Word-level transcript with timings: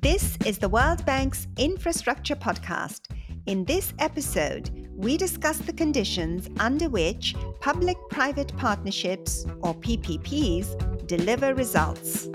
This 0.00 0.38
is 0.46 0.58
the 0.58 0.68
World 0.68 1.04
Bank's 1.06 1.48
Infrastructure 1.56 2.36
Podcast. 2.36 3.10
In 3.46 3.64
this 3.64 3.92
episode, 3.98 4.70
we 4.94 5.16
discuss 5.16 5.58
the 5.58 5.72
conditions 5.72 6.48
under 6.60 6.88
which 6.88 7.34
public 7.58 7.96
private 8.08 8.56
partnerships, 8.56 9.44
or 9.60 9.74
PPPs, 9.74 11.06
deliver 11.08 11.52
results. 11.52 12.26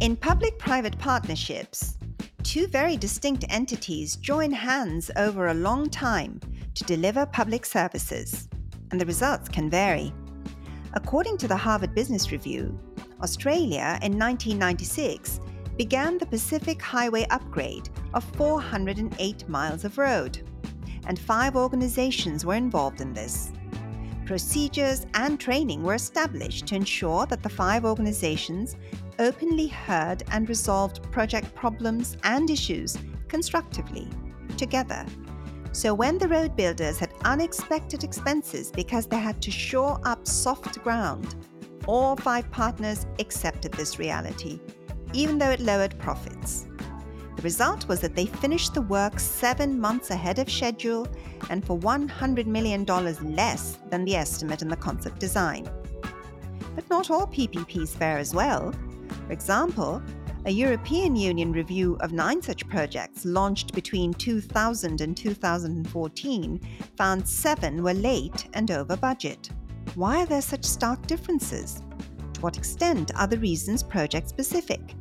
In 0.00 0.14
public 0.14 0.56
private 0.60 0.96
partnerships, 1.00 1.98
two 2.44 2.68
very 2.68 2.96
distinct 2.96 3.44
entities 3.48 4.14
join 4.14 4.52
hands 4.52 5.10
over 5.16 5.48
a 5.48 5.54
long 5.54 5.90
time 5.90 6.38
to 6.74 6.84
deliver 6.84 7.26
public 7.26 7.66
services, 7.66 8.48
and 8.92 9.00
the 9.00 9.06
results 9.06 9.48
can 9.48 9.68
vary. 9.68 10.12
According 10.94 11.38
to 11.38 11.48
the 11.48 11.56
Harvard 11.56 11.94
Business 11.94 12.30
Review, 12.30 12.78
Australia 13.22 13.98
in 14.02 14.18
1996 14.18 15.40
began 15.76 16.18
the 16.18 16.26
Pacific 16.26 16.80
Highway 16.80 17.26
upgrade 17.30 17.88
of 18.14 18.22
408 18.36 19.48
miles 19.48 19.84
of 19.84 19.98
road, 19.98 20.38
and 21.06 21.18
five 21.18 21.56
organizations 21.56 22.44
were 22.44 22.54
involved 22.54 23.00
in 23.00 23.14
this. 23.14 23.52
Procedures 24.26 25.06
and 25.14 25.40
training 25.40 25.82
were 25.82 25.94
established 25.94 26.66
to 26.66 26.76
ensure 26.76 27.26
that 27.26 27.42
the 27.42 27.48
five 27.48 27.84
organizations 27.84 28.76
openly 29.18 29.66
heard 29.66 30.22
and 30.30 30.48
resolved 30.48 31.02
project 31.10 31.54
problems 31.54 32.16
and 32.22 32.50
issues 32.50 32.96
constructively, 33.28 34.08
together. 34.56 35.04
So 35.72 35.94
when 35.94 36.18
the 36.18 36.28
road 36.28 36.54
builders 36.54 36.98
had 36.98 37.14
unexpected 37.24 38.04
expenses 38.04 38.70
because 38.70 39.06
they 39.06 39.18
had 39.18 39.40
to 39.42 39.50
shore 39.50 39.98
up 40.04 40.26
soft 40.26 40.82
ground, 40.82 41.34
all 41.86 42.14
five 42.14 42.50
partners 42.50 43.06
accepted 43.18 43.72
this 43.72 43.98
reality, 43.98 44.60
even 45.14 45.38
though 45.38 45.50
it 45.50 45.60
lowered 45.60 45.98
profits. 45.98 46.66
The 47.36 47.42
result 47.42 47.88
was 47.88 48.00
that 48.00 48.14
they 48.14 48.26
finished 48.26 48.74
the 48.74 48.82
work 48.82 49.18
seven 49.18 49.80
months 49.80 50.10
ahead 50.10 50.38
of 50.38 50.50
schedule 50.50 51.08
and 51.48 51.64
for 51.64 51.78
$100 51.78 52.46
million 52.46 52.84
less 52.84 53.78
than 53.88 54.04
the 54.04 54.14
estimate 54.14 54.60
in 54.60 54.68
the 54.68 54.76
concept 54.76 55.18
design. 55.18 55.68
But 56.74 56.88
not 56.90 57.10
all 57.10 57.26
PPPs 57.26 57.96
fare 57.96 58.18
as 58.18 58.34
well. 58.34 58.72
For 59.26 59.32
example, 59.32 60.02
a 60.44 60.50
European 60.50 61.14
Union 61.14 61.52
review 61.52 61.96
of 62.00 62.12
nine 62.12 62.42
such 62.42 62.68
projects 62.68 63.24
launched 63.24 63.72
between 63.72 64.12
2000 64.12 65.00
and 65.00 65.16
2014 65.16 66.60
found 66.96 67.28
seven 67.28 67.80
were 67.80 67.94
late 67.94 68.48
and 68.54 68.72
over 68.72 68.96
budget. 68.96 69.50
Why 69.94 70.22
are 70.22 70.26
there 70.26 70.42
such 70.42 70.64
stark 70.64 71.06
differences? 71.06 71.80
To 72.34 72.40
what 72.40 72.56
extent 72.56 73.12
are 73.14 73.28
the 73.28 73.38
reasons 73.38 73.84
project 73.84 74.28
specific? 74.28 74.96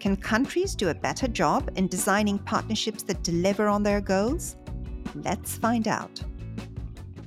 Can 0.00 0.16
countries 0.16 0.74
do 0.74 0.88
a 0.88 0.94
better 0.94 1.28
job 1.28 1.70
in 1.76 1.86
designing 1.86 2.40
partnerships 2.40 3.04
that 3.04 3.22
deliver 3.22 3.68
on 3.68 3.84
their 3.84 4.00
goals? 4.00 4.56
Let's 5.14 5.56
find 5.56 5.86
out. 5.86 6.20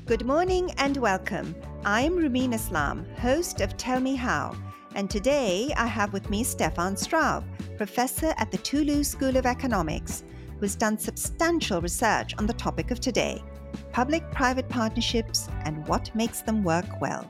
Good 0.05 0.25
morning 0.25 0.71
and 0.77 0.97
welcome. 0.97 1.55
I'm 1.85 2.17
Roumeen 2.17 2.53
Islam, 2.53 3.05
host 3.17 3.61
of 3.61 3.77
Tell 3.77 4.01
Me 4.01 4.15
How 4.15 4.53
and 4.95 5.09
today 5.09 5.71
I 5.75 5.87
have 5.87 6.13
with 6.13 6.29
me 6.29 6.43
Stéphane 6.43 6.97
Straub, 6.97 7.43
professor 7.77 8.33
at 8.37 8.49
the 8.49 8.57
Toulouse 8.59 9.09
School 9.09 9.35
of 9.35 9.45
Economics, 9.45 10.23
who 10.55 10.61
has 10.61 10.75
done 10.75 10.97
substantial 10.97 11.81
research 11.81 12.33
on 12.37 12.45
the 12.45 12.53
topic 12.53 12.91
of 12.91 12.99
today 12.99 13.43
public 13.91 14.29
private 14.31 14.69
partnerships 14.69 15.49
and 15.65 15.85
what 15.87 16.13
makes 16.15 16.41
them 16.41 16.63
work 16.63 16.85
well. 17.01 17.29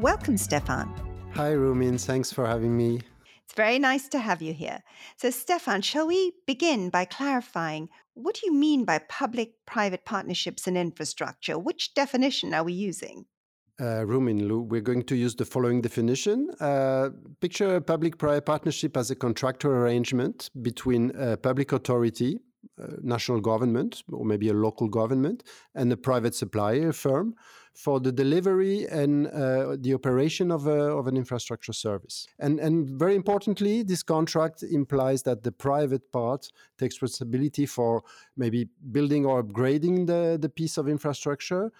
Welcome, 0.00 0.34
Stéphane. 0.34 0.92
Hi, 1.34 1.52
Roumeen. 1.52 2.00
Thanks 2.04 2.32
for 2.32 2.44
having 2.46 2.76
me. 2.76 3.00
It's 3.44 3.54
very 3.54 3.78
nice 3.78 4.08
to 4.08 4.18
have 4.18 4.42
you 4.42 4.52
here. 4.52 4.82
So, 5.16 5.28
Stéphane, 5.28 5.84
shall 5.84 6.08
we 6.08 6.32
begin 6.48 6.90
by 6.90 7.04
clarifying 7.04 7.90
what 8.14 8.34
do 8.34 8.40
you 8.46 8.52
mean 8.52 8.84
by 8.84 8.98
public 8.98 9.52
private 9.66 10.04
partnerships 10.04 10.66
in 10.66 10.76
infrastructure? 10.76 11.56
Which 11.56 11.94
definition 11.94 12.52
are 12.52 12.64
we 12.64 12.72
using? 12.72 13.26
Uh, 13.80 14.02
Roumeen, 14.04 14.66
we're 14.66 14.80
going 14.80 15.04
to 15.04 15.14
use 15.14 15.36
the 15.36 15.44
following 15.44 15.80
definition. 15.80 16.50
Uh, 16.58 17.10
picture 17.40 17.76
a 17.76 17.80
public-private 17.80 18.44
partnership 18.44 18.96
as 18.96 19.12
a 19.12 19.14
contractual 19.14 19.70
arrangement 19.70 20.50
between 20.62 21.12
a 21.16 21.36
public 21.36 21.70
authority, 21.70 22.40
a 22.76 23.00
national 23.02 23.40
government, 23.40 24.02
or 24.10 24.24
maybe 24.24 24.48
a 24.48 24.52
local 24.52 24.88
government, 24.88 25.44
and 25.76 25.92
a 25.92 25.96
private 25.96 26.34
supplier 26.34 26.92
firm 26.92 27.36
for 27.84 28.00
the 28.00 28.10
delivery 28.10 28.86
and 28.86 29.28
uh, 29.28 29.76
the 29.78 29.94
operation 29.94 30.50
of, 30.50 30.66
a, 30.66 30.80
of 30.98 31.06
an 31.06 31.16
infrastructure 31.16 31.72
service. 31.72 32.26
And, 32.40 32.58
and 32.58 32.98
very 32.98 33.14
importantly, 33.14 33.84
this 33.84 34.02
contract 34.02 34.64
implies 34.64 35.22
that 35.22 35.44
the 35.44 35.52
private 35.52 36.10
part 36.10 36.48
takes 36.76 37.00
responsibility 37.00 37.66
for 37.66 38.02
maybe 38.36 38.68
building 38.90 39.24
or 39.24 39.44
upgrading 39.44 40.08
the, 40.08 40.36
the 40.40 40.48
piece 40.48 40.76
of 40.76 40.88
infrastructure, 40.88 41.70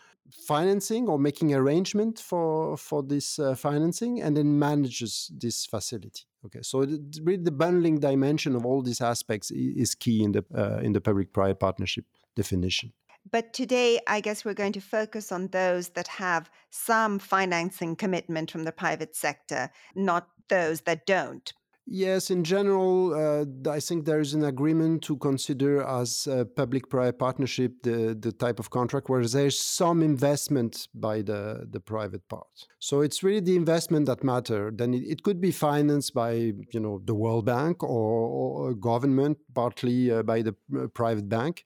financing 0.47 1.09
or 1.09 1.19
making 1.19 1.53
arrangement 1.53 2.21
for, 2.21 2.77
for 2.77 3.03
this 3.03 3.41
uh, 3.41 3.57
financing, 3.57 4.23
and 4.23 4.37
then 4.37 4.57
manages 4.57 5.33
this 5.37 5.67
facility. 5.67 6.23
Okay, 6.47 6.61
so 6.63 6.85
the, 6.85 7.21
really 7.25 7.43
the 7.43 7.51
bundling 7.51 7.99
dimension 7.99 8.55
of 8.55 8.65
all 8.65 8.83
these 8.83 9.01
aspects 9.01 9.51
is 9.51 9.97
key 9.97 10.23
in 10.23 10.31
the 10.31 10.45
uh, 10.55 10.79
in 10.81 10.93
the 10.93 11.01
public-private 11.01 11.59
partnership 11.59 12.05
definition. 12.37 12.93
But 13.31 13.53
today, 13.53 14.01
I 14.07 14.21
guess 14.21 14.45
we're 14.45 14.55
going 14.55 14.73
to 14.73 14.81
focus 14.81 15.33
on 15.33 15.49
those 15.49 15.91
that 15.91 16.09
have 16.09 16.51
some 16.71 17.19
financing 17.19 17.97
commitment 17.97 18.51
from 18.51 18.65
the 18.65 18.73
private 18.73 19.15
sector, 19.17 19.71
not 19.95 20.29
those 20.49 20.83
that 20.83 21.07
don't. 21.07 21.53
Yes, 21.91 22.31
in 22.31 22.45
general, 22.45 23.15
uh, 23.15 23.71
I 23.71 23.81
think 23.81 24.05
there 24.05 24.21
is 24.21 24.35
an 24.35 24.45
agreement 24.45 25.03
to 25.05 25.17
consider 25.17 25.83
as 25.83 26.27
a 26.27 26.45
public-private 26.45 27.19
partnership 27.19 27.83
the, 27.83 28.15
the 28.15 28.31
type 28.31 28.59
of 28.59 28.69
contract 28.69 29.09
where 29.09 29.25
there's 29.25 29.59
some 29.59 30.03
investment 30.03 30.89
by 30.93 31.23
the, 31.23 31.67
the 31.71 31.81
private 31.81 32.29
part. 32.29 32.67
So 32.79 33.01
it's 33.01 33.23
really 33.23 33.41
the 33.41 33.57
investment 33.57 34.05
that 34.05 34.23
matter. 34.23 34.71
Then 34.71 34.93
it, 34.93 35.05
it 35.05 35.23
could 35.23 35.41
be 35.41 35.51
financed 35.51 36.13
by 36.13 36.33
you 36.33 36.81
know 36.81 37.01
the 37.07 37.15
World 37.15 37.47
Bank 37.47 37.83
or, 37.83 37.89
or 37.89 38.75
government, 38.75 39.39
partly 39.55 40.11
uh, 40.11 40.23
by 40.23 40.43
the 40.43 40.55
uh, 40.79 40.89
private 40.89 41.31
bank. 41.31 41.65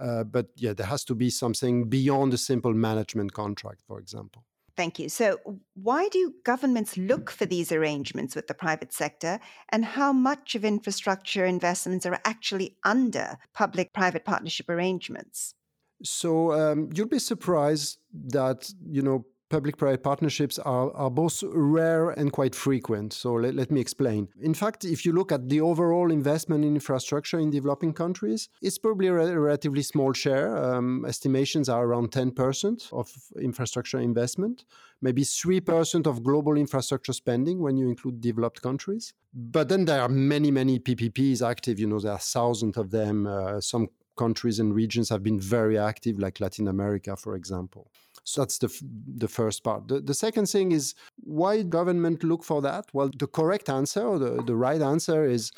Uh, 0.00 0.24
but 0.24 0.46
yeah, 0.56 0.72
there 0.72 0.86
has 0.86 1.04
to 1.04 1.14
be 1.14 1.30
something 1.30 1.88
beyond 1.88 2.32
a 2.32 2.38
simple 2.38 2.72
management 2.72 3.32
contract, 3.32 3.82
for 3.86 3.98
example. 3.98 4.44
Thank 4.76 4.98
you. 4.98 5.08
So, 5.10 5.38
why 5.74 6.08
do 6.08 6.32
governments 6.42 6.96
look 6.96 7.30
for 7.30 7.44
these 7.44 7.70
arrangements 7.70 8.34
with 8.34 8.46
the 8.46 8.54
private 8.54 8.94
sector, 8.94 9.38
and 9.68 9.84
how 9.84 10.12
much 10.12 10.54
of 10.54 10.64
infrastructure 10.64 11.44
investments 11.44 12.06
are 12.06 12.18
actually 12.24 12.76
under 12.82 13.36
public 13.52 13.92
private 13.92 14.24
partnership 14.24 14.70
arrangements? 14.70 15.54
So, 16.02 16.52
um, 16.52 16.88
you'll 16.94 17.08
be 17.08 17.18
surprised 17.18 17.98
that, 18.28 18.72
you 18.88 19.02
know, 19.02 19.26
public-private 19.50 20.02
partnerships 20.02 20.58
are, 20.60 20.90
are 20.92 21.10
both 21.10 21.42
rare 21.42 22.10
and 22.10 22.32
quite 22.32 22.54
frequent. 22.54 23.12
So 23.12 23.34
let, 23.34 23.54
let 23.54 23.70
me 23.70 23.80
explain. 23.80 24.28
In 24.40 24.54
fact, 24.54 24.84
if 24.84 25.04
you 25.04 25.12
look 25.12 25.32
at 25.32 25.48
the 25.48 25.60
overall 25.60 26.10
investment 26.10 26.64
in 26.64 26.74
infrastructure 26.74 27.38
in 27.38 27.50
developing 27.50 27.92
countries, 27.92 28.48
it's 28.62 28.78
probably 28.78 29.08
a 29.08 29.12
relatively 29.12 29.82
small 29.82 30.12
share. 30.12 30.56
Um, 30.56 31.04
estimations 31.04 31.68
are 31.68 31.84
around 31.84 32.12
10% 32.12 32.92
of 32.92 33.10
infrastructure 33.40 33.98
investment, 33.98 34.64
maybe 35.02 35.22
3% 35.22 36.06
of 36.06 36.22
global 36.22 36.56
infrastructure 36.56 37.12
spending 37.12 37.60
when 37.60 37.76
you 37.76 37.88
include 37.88 38.20
developed 38.20 38.62
countries. 38.62 39.12
But 39.34 39.68
then 39.68 39.84
there 39.84 40.00
are 40.00 40.08
many, 40.08 40.50
many 40.50 40.78
PPPs 40.78 41.48
active. 41.48 41.78
You 41.78 41.88
know, 41.88 42.00
there 42.00 42.12
are 42.12 42.18
thousands 42.18 42.76
of 42.76 42.90
them. 42.90 43.26
Uh, 43.26 43.60
some 43.60 43.88
countries 44.16 44.58
and 44.60 44.74
regions 44.74 45.08
have 45.08 45.22
been 45.22 45.40
very 45.40 45.78
active, 45.78 46.18
like 46.18 46.40
Latin 46.40 46.68
America, 46.68 47.16
for 47.16 47.34
example. 47.36 47.90
So 48.30 48.42
that's 48.42 48.58
the, 48.58 48.68
f- 48.68 48.82
the 49.16 49.28
first 49.28 49.64
part. 49.64 49.88
The, 49.88 50.00
the 50.00 50.14
second 50.14 50.46
thing 50.46 50.72
is 50.72 50.94
why 51.16 51.62
government 51.62 52.22
look 52.24 52.44
for 52.44 52.62
that? 52.62 52.86
Well, 52.92 53.10
the 53.16 53.26
correct 53.26 53.68
answer 53.68 54.18
the, 54.18 54.42
the 54.42 54.56
right 54.56 54.80
answer 54.80 55.24
is 55.24 55.52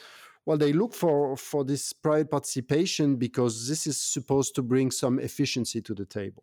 well, 0.45 0.59
they 0.59 0.73
look 0.73 0.93
for, 0.93 1.37
for 1.37 1.65
this 1.65 1.93
private 1.93 2.31
participation 2.31 3.17
because 3.17 3.69
this 3.69 3.87
is 3.87 4.01
supposed 4.01 4.55
to 4.57 4.63
bring 4.63 4.91
some 4.91 5.21
efficiency 5.21 5.81
to 5.83 5.95
the 5.95 6.05
table. 6.05 6.43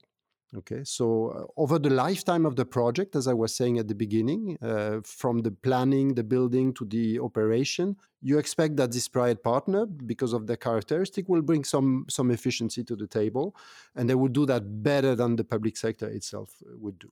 Okay, 0.57 0.83
so 0.83 1.29
uh, 1.29 1.61
over 1.61 1.77
the 1.77 1.91
lifetime 1.91 2.43
of 2.43 2.55
the 2.55 2.65
project, 2.65 3.15
as 3.15 3.27
I 3.27 3.33
was 3.33 3.53
saying 3.53 3.77
at 3.77 3.87
the 3.87 3.93
beginning, 3.93 4.57
uh, 4.63 4.99
from 5.03 5.39
the 5.39 5.51
planning, 5.51 6.15
the 6.15 6.23
building 6.23 6.73
to 6.73 6.85
the 6.85 7.19
operation, 7.19 7.95
you 8.23 8.39
expect 8.39 8.75
that 8.77 8.91
this 8.91 9.07
private 9.07 9.43
partner, 9.43 9.85
because 9.85 10.33
of 10.33 10.47
their 10.47 10.57
characteristic, 10.57 11.29
will 11.29 11.43
bring 11.43 11.63
some 11.63 12.05
some 12.09 12.31
efficiency 12.31 12.83
to 12.83 12.95
the 12.95 13.05
table, 13.05 13.55
and 13.95 14.09
they 14.09 14.15
will 14.15 14.27
do 14.27 14.47
that 14.47 14.81
better 14.81 15.13
than 15.13 15.35
the 15.35 15.43
public 15.43 15.77
sector 15.77 16.07
itself 16.07 16.49
uh, 16.65 16.75
would 16.79 16.97
do. 16.97 17.11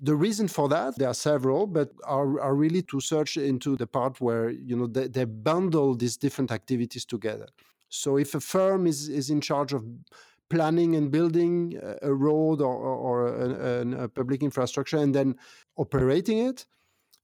The 0.00 0.16
reason 0.16 0.48
for 0.48 0.68
that, 0.70 0.96
there 0.96 1.08
are 1.08 1.14
several, 1.14 1.66
but 1.66 1.90
are, 2.04 2.40
are 2.40 2.54
really 2.54 2.82
to 2.82 3.00
search 3.00 3.36
into 3.36 3.76
the 3.76 3.86
part 3.86 4.18
where 4.18 4.48
you 4.48 4.76
know 4.76 4.86
they, 4.86 5.08
they 5.08 5.24
bundle 5.24 5.94
these 5.94 6.16
different 6.16 6.50
activities 6.50 7.04
together. 7.04 7.48
So 7.90 8.16
if 8.16 8.34
a 8.34 8.40
firm 8.40 8.86
is 8.86 9.08
is 9.08 9.28
in 9.28 9.42
charge 9.42 9.74
of 9.74 9.84
planning 10.48 10.96
and 10.96 11.10
building 11.10 11.78
a 12.02 12.12
road 12.12 12.60
or, 12.60 12.74
or, 12.74 13.28
a, 13.28 14.04
a 14.04 14.08
public 14.08 14.42
infrastructure 14.42 14.96
and 14.96 15.14
then 15.14 15.36
operating 15.76 16.38
it, 16.38 16.66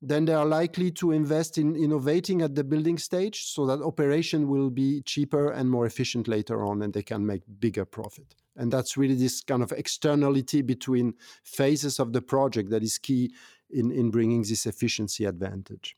then 0.03 0.27
they 0.27 0.35
are 0.35 0.45
likely 0.45 0.91
to 0.91 1.13
invest 1.13 1.57
in 1.57 1.75
innovating 1.77 2.43
at 2.43 2.55
the 2.55 2.65
building 2.65 2.99
stage 2.99 3.45
so 3.45 3.65
that 3.65 3.81
operation 3.81 4.49
will 4.49 4.69
be 4.69 5.01
cheaper 5.03 5.51
and 5.51 5.71
more 5.71 5.87
efficient 5.87 6.29
later 6.29 6.65
on 6.65 6.83
and 6.83 6.93
they 6.93 7.03
can 7.03 7.25
make 7.25 7.43
bigger 7.59 7.85
profit. 7.87 8.35
And 8.57 8.71
that's 8.71 8.97
really 8.97 9.15
this 9.15 9.41
kind 9.41 9.63
of 9.63 9.73
externality 9.73 10.63
between 10.63 11.15
phases 11.43 11.99
of 11.99 12.13
the 12.13 12.23
project 12.23 12.71
that 12.71 12.83
is 12.83 12.99
key 12.99 13.33
in, 13.71 13.91
in 13.91 14.11
bringing 14.11 14.43
this 14.43 14.67
efficiency 14.67 15.25
advantage. 15.25 15.97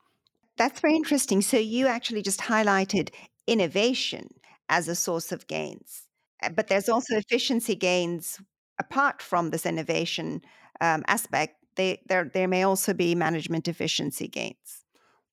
That's 0.56 0.80
very 0.80 0.94
interesting. 0.94 1.42
So 1.42 1.58
you 1.58 1.86
actually 1.86 2.22
just 2.22 2.40
highlighted 2.40 3.10
innovation 3.46 4.28
as 4.68 4.88
a 4.88 4.94
source 4.94 5.32
of 5.32 5.46
gains. 5.46 6.05
Uh, 6.42 6.50
but 6.50 6.68
there's 6.68 6.88
also 6.88 7.16
efficiency 7.16 7.74
gains 7.74 8.40
apart 8.78 9.22
from 9.22 9.50
this 9.50 9.66
innovation 9.66 10.42
um, 10.80 11.04
aspect. 11.06 11.56
They, 11.76 12.00
there, 12.08 12.30
there 12.32 12.48
may 12.48 12.62
also 12.62 12.94
be 12.94 13.14
management 13.14 13.68
efficiency 13.68 14.28
gains. 14.28 14.84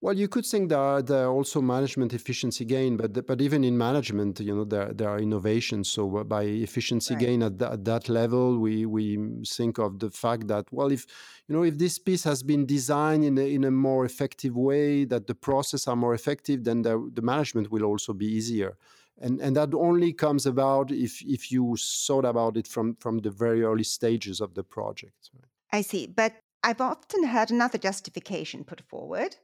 Well, 0.03 0.17
you 0.17 0.27
could 0.27 0.45
think 0.45 0.67
there 0.67 0.79
are, 0.79 1.01
there 1.01 1.27
are 1.27 1.31
also 1.31 1.61
management 1.61 2.13
efficiency 2.13 2.65
gain, 2.65 2.97
but 2.97 3.25
but 3.25 3.39
even 3.39 3.63
in 3.63 3.77
management, 3.77 4.37
you 4.41 4.53
know, 4.53 4.65
there 4.65 4.91
there 4.93 5.07
are 5.07 5.17
innovations. 5.17 5.87
So 5.87 6.17
uh, 6.17 6.25
by 6.25 6.43
efficiency 6.43 7.13
right. 7.13 7.23
gain 7.23 7.41
at, 7.41 7.61
at 7.61 7.85
that 7.85 8.09
level, 8.09 8.59
we 8.59 8.85
we 8.85 9.17
think 9.45 9.77
of 9.77 9.99
the 9.99 10.11
fact 10.11 10.49
that 10.49 10.65
well, 10.73 10.91
if 10.91 11.05
you 11.47 11.55
know 11.55 11.63
if 11.63 11.77
this 11.77 11.99
piece 11.99 12.25
has 12.25 12.43
been 12.43 12.65
designed 12.65 13.23
in 13.23 13.37
a, 13.37 13.53
in 13.53 13.63
a 13.63 13.71
more 13.71 14.03
effective 14.03 14.57
way, 14.57 15.05
that 15.05 15.27
the 15.27 15.35
process 15.35 15.87
are 15.87 15.95
more 15.95 16.13
effective, 16.13 16.65
then 16.65 16.81
the, 16.81 17.09
the 17.13 17.21
management 17.21 17.71
will 17.71 17.85
also 17.85 18.11
be 18.11 18.25
easier 18.25 18.75
and 19.23 19.39
and 19.41 19.55
that 19.55 19.73
only 19.73 20.13
comes 20.13 20.45
about 20.45 20.91
if 20.91 21.21
if 21.21 21.51
you 21.51 21.75
thought 21.77 22.25
about 22.25 22.57
it 22.57 22.67
from 22.67 22.95
from 22.95 23.19
the 23.19 23.31
very 23.31 23.63
early 23.63 23.83
stages 23.83 24.41
of 24.41 24.53
the 24.53 24.63
project 24.63 25.31
i 25.71 25.81
see. 25.81 26.05
But 26.07 26.33
i've 26.63 26.81
often 26.81 27.23
heard 27.23 27.49
another 27.51 27.77
justification 27.77 28.63
put 28.63 28.81
forward 28.81 29.35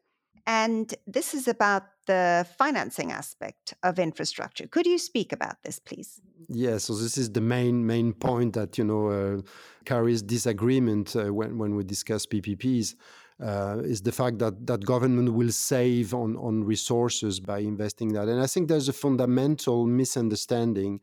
and 0.46 0.94
this 1.08 1.34
is 1.34 1.48
about 1.48 1.84
the 2.08 2.48
financing 2.58 3.12
aspect 3.12 3.76
of 3.84 4.00
infrastructure. 4.00 4.66
Could 4.66 4.88
you 4.88 4.98
speak 4.98 5.32
about 5.32 5.58
this 5.64 5.80
please? 5.80 6.22
Yeah 6.48 6.78
so 6.78 6.94
this 6.96 7.18
is 7.18 7.32
the 7.32 7.42
main 7.42 7.86
main 7.86 8.14
point 8.14 8.54
that 8.54 8.78
you 8.78 8.84
know 8.84 9.04
uh, 9.10 9.42
carries 9.86 10.22
disagreement 10.22 11.16
uh, 11.16 11.34
when 11.34 11.58
when 11.58 11.76
we 11.76 11.84
discuss 11.84 12.26
ppps 12.26 12.96
uh, 13.42 13.78
is 13.84 14.02
the 14.02 14.12
fact 14.12 14.40
that 14.40 14.68
that 14.68 14.86
government 14.86 15.34
will 15.34 15.52
save 15.52 16.14
on 16.14 16.36
on 16.38 16.64
resources 16.64 17.40
by 17.40 17.60
investing 17.60 18.14
that. 18.14 18.28
And 18.28 18.42
I 18.42 18.48
think 18.48 18.68
there's 18.68 18.90
a 18.90 18.94
fundamental 18.94 19.86
misunderstanding 19.86 21.02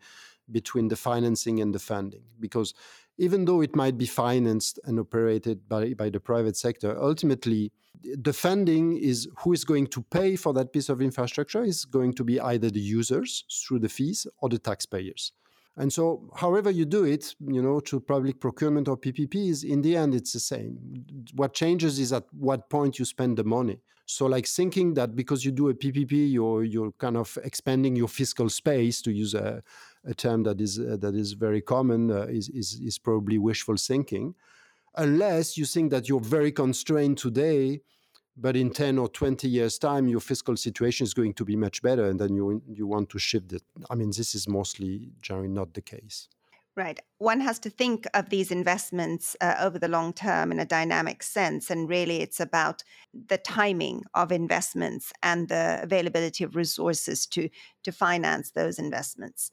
between 0.50 0.88
the 0.88 0.96
financing 0.96 1.60
and 1.60 1.74
the 1.74 1.78
funding 1.78 2.22
because 2.38 2.74
even 3.18 3.46
though 3.46 3.62
it 3.62 3.74
might 3.74 3.96
be 3.96 4.06
financed 4.06 4.78
and 4.84 5.00
operated 5.00 5.68
by, 5.68 5.94
by 5.94 6.10
the 6.10 6.20
private 6.20 6.56
sector, 6.56 6.96
ultimately 7.00 7.72
the 8.02 8.32
funding 8.32 8.96
is 8.96 9.28
who 9.38 9.52
is 9.52 9.64
going 9.64 9.86
to 9.86 10.02
pay 10.02 10.36
for 10.36 10.52
that 10.52 10.72
piece 10.72 10.88
of 10.88 11.00
infrastructure 11.00 11.64
is 11.64 11.84
going 11.84 12.12
to 12.12 12.24
be 12.24 12.38
either 12.38 12.70
the 12.70 12.80
users 12.80 13.44
through 13.50 13.78
the 13.78 13.88
fees 13.88 14.26
or 14.38 14.48
the 14.48 14.58
taxpayers. 14.58 15.32
And 15.78 15.92
so, 15.92 16.30
however 16.34 16.70
you 16.70 16.86
do 16.86 17.04
it, 17.04 17.34
you 17.40 17.60
know, 17.60 17.80
to 17.80 18.00
public 18.00 18.40
procurement 18.40 18.88
or 18.88 18.96
PPPs, 18.96 19.62
in 19.62 19.82
the 19.82 19.96
end, 19.96 20.14
it's 20.14 20.32
the 20.32 20.40
same. 20.40 21.04
What 21.34 21.52
changes 21.52 21.98
is 21.98 22.12
at 22.14 22.24
what 22.32 22.70
point 22.70 22.98
you 22.98 23.04
spend 23.04 23.36
the 23.36 23.44
money. 23.44 23.80
So, 24.06 24.26
like 24.26 24.46
thinking 24.46 24.94
that 24.94 25.14
because 25.14 25.44
you 25.44 25.50
do 25.50 25.68
a 25.68 25.74
PPP, 25.74 26.32
you're 26.32 26.64
you're 26.64 26.92
kind 26.92 27.16
of 27.16 27.36
expanding 27.44 27.94
your 27.94 28.08
fiscal 28.08 28.48
space, 28.48 29.02
to 29.02 29.12
use 29.12 29.34
a, 29.34 29.62
a 30.04 30.14
term 30.14 30.44
that 30.44 30.60
is 30.60 30.78
uh, 30.78 30.96
that 31.00 31.14
is 31.14 31.32
very 31.32 31.60
common, 31.60 32.10
uh, 32.10 32.22
is, 32.22 32.48
is 32.48 32.80
is 32.80 32.98
probably 32.98 33.36
wishful 33.36 33.76
thinking, 33.76 34.34
unless 34.94 35.58
you 35.58 35.66
think 35.66 35.90
that 35.90 36.08
you're 36.08 36.20
very 36.20 36.52
constrained 36.52 37.18
today 37.18 37.82
but 38.36 38.56
in 38.56 38.70
10 38.70 38.98
or 38.98 39.08
20 39.08 39.48
years 39.48 39.78
time 39.78 40.08
your 40.08 40.20
fiscal 40.20 40.56
situation 40.56 41.04
is 41.04 41.14
going 41.14 41.32
to 41.34 41.44
be 41.44 41.56
much 41.56 41.82
better 41.82 42.06
and 42.06 42.20
then 42.20 42.34
you 42.34 42.62
you 42.68 42.86
want 42.86 43.08
to 43.10 43.18
shift 43.18 43.52
it. 43.52 43.62
I 43.90 43.94
mean 43.94 44.10
this 44.10 44.34
is 44.34 44.48
mostly 44.48 45.12
generally 45.20 45.48
not 45.48 45.74
the 45.74 45.82
case. 45.82 46.28
Right. 46.76 47.00
One 47.16 47.40
has 47.40 47.58
to 47.60 47.70
think 47.70 48.06
of 48.12 48.28
these 48.28 48.50
investments 48.50 49.34
uh, 49.40 49.54
over 49.60 49.78
the 49.78 49.88
long 49.88 50.12
term 50.12 50.52
in 50.52 50.60
a 50.60 50.66
dynamic 50.66 51.22
sense 51.22 51.70
and 51.70 51.88
really 51.88 52.20
it's 52.20 52.38
about 52.38 52.82
the 53.14 53.38
timing 53.38 54.02
of 54.12 54.30
investments 54.30 55.10
and 55.22 55.48
the 55.48 55.80
availability 55.82 56.44
of 56.44 56.54
resources 56.54 57.26
to 57.28 57.48
to 57.84 57.92
finance 57.92 58.50
those 58.50 58.78
investments 58.78 59.50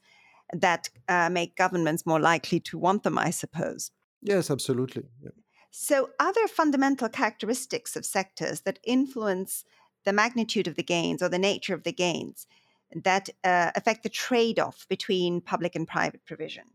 that 0.51 0.89
uh, 1.07 1.29
make 1.29 1.55
governments 1.55 2.05
more 2.05 2.19
likely 2.19 2.59
to 2.59 2.77
want 2.77 3.03
them 3.03 3.17
i 3.17 3.29
suppose. 3.29 3.91
Yes 4.21 4.51
absolutely. 4.51 5.03
Yeah. 5.21 5.42
So, 5.75 6.11
other 6.19 6.47
fundamental 6.47 7.09
characteristics 7.09 7.95
of 7.95 8.05
sectors 8.05 8.61
that 8.61 8.77
influence 8.83 9.65
the 10.05 10.13
magnitude 10.13 10.67
of 10.67 10.75
the 10.75 10.83
gains 10.83 11.23
or 11.23 11.29
the 11.29 11.39
nature 11.39 11.73
of 11.73 11.81
the 11.81 11.91
gains 11.91 12.45
that 12.93 13.27
uh, 13.43 13.71
affect 13.73 14.03
the 14.03 14.09
trade 14.09 14.59
off 14.59 14.85
between 14.87 15.41
public 15.41 15.75
and 15.75 15.87
private 15.87 16.23
provision? 16.25 16.65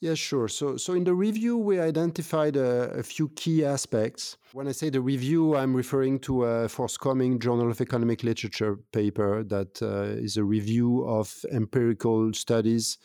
Yeah, 0.00 0.14
sure. 0.14 0.48
So, 0.48 0.78
so 0.78 0.94
in 0.94 1.04
the 1.04 1.12
review, 1.12 1.58
we 1.58 1.78
identified 1.78 2.56
a, 2.56 2.92
a, 2.92 3.02
few 3.02 3.28
key 3.36 3.62
aspects. 3.62 4.38
When 4.54 4.68
I 4.68 4.72
say 4.72 4.88
the 4.88 5.02
review, 5.02 5.54
I'm 5.54 5.74
referring 5.76 6.18
to 6.20 6.44
a 6.44 6.68
forthcoming 6.68 7.38
Journal 7.38 7.70
of 7.70 7.82
Economic 7.82 8.22
Literature 8.22 8.78
paper 8.90 9.44
that 9.44 9.82
uh, 9.82 10.22
is 10.24 10.38
a 10.38 10.44
review 10.44 11.06
of 11.06 11.44
empirical 11.52 12.32
studies 12.32 12.96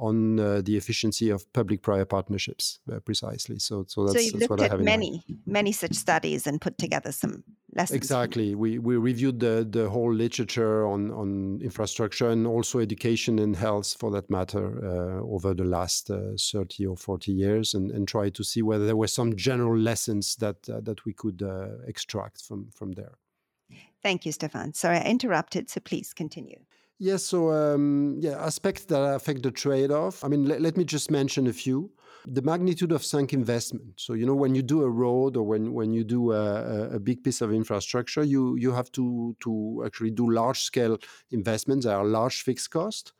on 0.00 0.40
uh, 0.40 0.62
the 0.64 0.76
efficiency 0.76 1.30
of 1.30 1.44
public-private 1.52 2.08
partnerships, 2.08 2.80
uh, 2.90 3.00
precisely. 3.00 3.58
So, 3.58 3.84
so 3.86 4.04
that's, 4.04 4.14
so 4.14 4.20
you've 4.20 4.40
that's 4.40 4.50
looked 4.50 4.72
at 4.72 4.80
many, 4.80 5.22
many 5.46 5.72
such 5.72 5.94
studies 5.94 6.46
and 6.46 6.60
put 6.60 6.78
together 6.78 7.12
some 7.12 7.44
lessons. 7.76 7.96
Exactly. 7.96 8.54
We 8.54 8.78
we 8.78 8.96
reviewed 8.96 9.40
the 9.40 9.66
the 9.70 9.88
whole 9.88 10.14
literature 10.14 10.86
on 10.86 11.10
on 11.10 11.60
infrastructure 11.62 12.32
and 12.32 12.46
also 12.46 12.78
education 12.80 13.38
and 13.38 13.56
health, 13.56 13.96
for 13.98 14.10
that 14.12 14.30
matter, 14.30 14.64
uh, 14.82 15.34
over 15.34 15.54
the 15.54 15.64
last 15.64 16.10
uh, 16.10 16.36
thirty 16.52 16.86
or 16.86 16.96
forty 16.96 17.32
years, 17.32 17.74
and 17.74 17.90
and 17.90 18.08
try 18.08 18.30
to 18.30 18.42
see 18.42 18.62
whether 18.62 18.86
there 18.86 18.96
were 18.96 19.08
some 19.08 19.36
general 19.36 19.78
lessons 19.78 20.36
that 20.36 20.68
uh, 20.68 20.80
that 20.82 21.04
we 21.04 21.12
could 21.12 21.42
uh, 21.42 21.86
extract 21.86 22.42
from 22.42 22.70
from 22.72 22.92
there. 22.92 23.12
Thank 24.02 24.24
you, 24.24 24.32
Stéphane. 24.32 24.74
Sorry, 24.74 24.96
I 24.96 25.10
interrupted, 25.10 25.68
so 25.70 25.80
please 25.80 26.14
continue. 26.14 26.60
Yes, 27.02 27.22
so 27.22 27.50
um, 27.50 28.18
yeah, 28.20 28.36
aspects 28.44 28.84
that 28.84 29.00
affect 29.14 29.42
the 29.42 29.50
trade-off. 29.50 30.22
I 30.22 30.28
mean, 30.28 30.44
let, 30.44 30.60
let 30.60 30.76
me 30.76 30.84
just 30.84 31.10
mention 31.10 31.46
a 31.46 31.52
few. 31.52 31.90
The 32.26 32.42
magnitude 32.42 32.92
of 32.92 33.02
sunk 33.02 33.32
investment. 33.32 33.94
So 33.96 34.12
you 34.12 34.26
know, 34.26 34.34
when 34.34 34.54
you 34.54 34.60
do 34.60 34.82
a 34.82 34.90
road 34.90 35.34
or 35.34 35.42
when 35.42 35.72
when 35.72 35.94
you 35.94 36.04
do 36.04 36.32
a, 36.32 36.90
a 36.96 37.00
big 37.00 37.24
piece 37.24 37.40
of 37.40 37.54
infrastructure, 37.54 38.22
you 38.22 38.54
you 38.56 38.72
have 38.72 38.92
to 38.92 39.34
to 39.40 39.82
actually 39.86 40.10
do 40.10 40.30
large-scale 40.30 40.98
investments. 41.30 41.86
There 41.86 41.96
are 41.96 42.04
large 42.04 42.42
fixed 42.42 42.70
costs, 42.70 43.14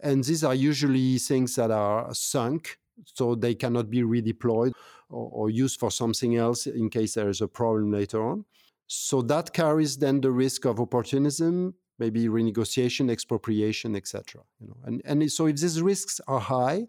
and 0.00 0.22
these 0.22 0.44
are 0.44 0.54
usually 0.54 1.18
things 1.18 1.56
that 1.56 1.72
are 1.72 2.14
sunk, 2.14 2.78
so 3.04 3.34
they 3.34 3.56
cannot 3.56 3.90
be 3.90 4.02
redeployed 4.02 4.70
or, 5.10 5.28
or 5.32 5.50
used 5.50 5.80
for 5.80 5.90
something 5.90 6.36
else 6.36 6.68
in 6.68 6.88
case 6.88 7.14
there 7.14 7.28
is 7.28 7.40
a 7.40 7.48
problem 7.48 7.90
later 7.90 8.22
on. 8.22 8.44
So 8.86 9.22
that 9.22 9.52
carries 9.52 9.96
then 9.96 10.20
the 10.20 10.30
risk 10.30 10.64
of 10.64 10.78
opportunism, 10.78 11.74
maybe 11.98 12.26
renegotiation, 12.26 13.10
expropriation, 13.10 13.96
etc. 13.96 14.42
You 14.60 14.68
know, 14.68 14.76
and 14.84 15.02
and 15.04 15.30
so 15.32 15.46
if 15.46 15.56
these 15.56 15.80
risks 15.82 16.20
are 16.26 16.40
high, 16.40 16.86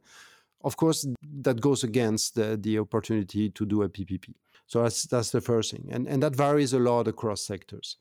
of 0.64 0.78
course 0.78 1.08
that 1.42 1.62
goes 1.62 1.84
against 1.84 2.36
the, 2.36 2.58
the 2.60 2.80
opportunity 2.80 3.50
to 3.50 3.66
do 3.66 3.84
a 3.84 3.90
PPP. 3.90 4.34
So 4.68 4.84
that's 4.84 5.04
that's 5.04 5.32
the 5.32 5.42
first 5.42 5.72
thing, 5.72 5.90
and 5.92 6.08
and 6.08 6.22
that 6.24 6.36
varies 6.36 6.74
a 6.74 6.80
lot 6.80 7.08
across 7.08 7.42
sectors. 7.42 7.98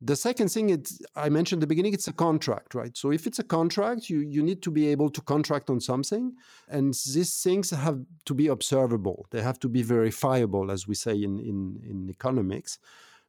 The 0.00 0.16
second 0.16 0.48
thing 0.48 0.68
it's, 0.68 1.00
I 1.16 1.30
mentioned 1.30 1.60
at 1.60 1.62
the 1.62 1.66
beginning, 1.66 1.94
it's 1.94 2.08
a 2.08 2.12
contract, 2.12 2.74
right? 2.74 2.94
So 2.94 3.10
if 3.10 3.26
it's 3.26 3.38
a 3.38 3.44
contract, 3.44 4.10
you, 4.10 4.18
you 4.18 4.42
need 4.42 4.60
to 4.62 4.70
be 4.70 4.88
able 4.88 5.08
to 5.08 5.22
contract 5.22 5.70
on 5.70 5.80
something. 5.80 6.34
And 6.68 6.92
these 6.92 7.42
things 7.42 7.70
have 7.70 8.00
to 8.26 8.34
be 8.34 8.48
observable. 8.48 9.26
They 9.30 9.40
have 9.40 9.58
to 9.60 9.68
be 9.68 9.82
verifiable, 9.82 10.70
as 10.70 10.86
we 10.86 10.94
say 10.94 11.14
in, 11.14 11.38
in, 11.38 11.80
in 11.88 12.10
economics. 12.10 12.78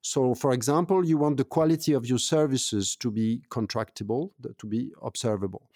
So, 0.05 0.35
for 0.35 0.53
example, 0.53 1.03
you 1.03 1.17
want 1.17 1.37
the 1.37 1.43
quality 1.43 1.93
of 1.93 2.05
your 2.05 2.19
services 2.19 2.95
to 2.97 3.09
be 3.09 3.41
contractable, 3.49 4.29
to 4.59 4.67
be 4.67 4.91
observable. 5.01 5.67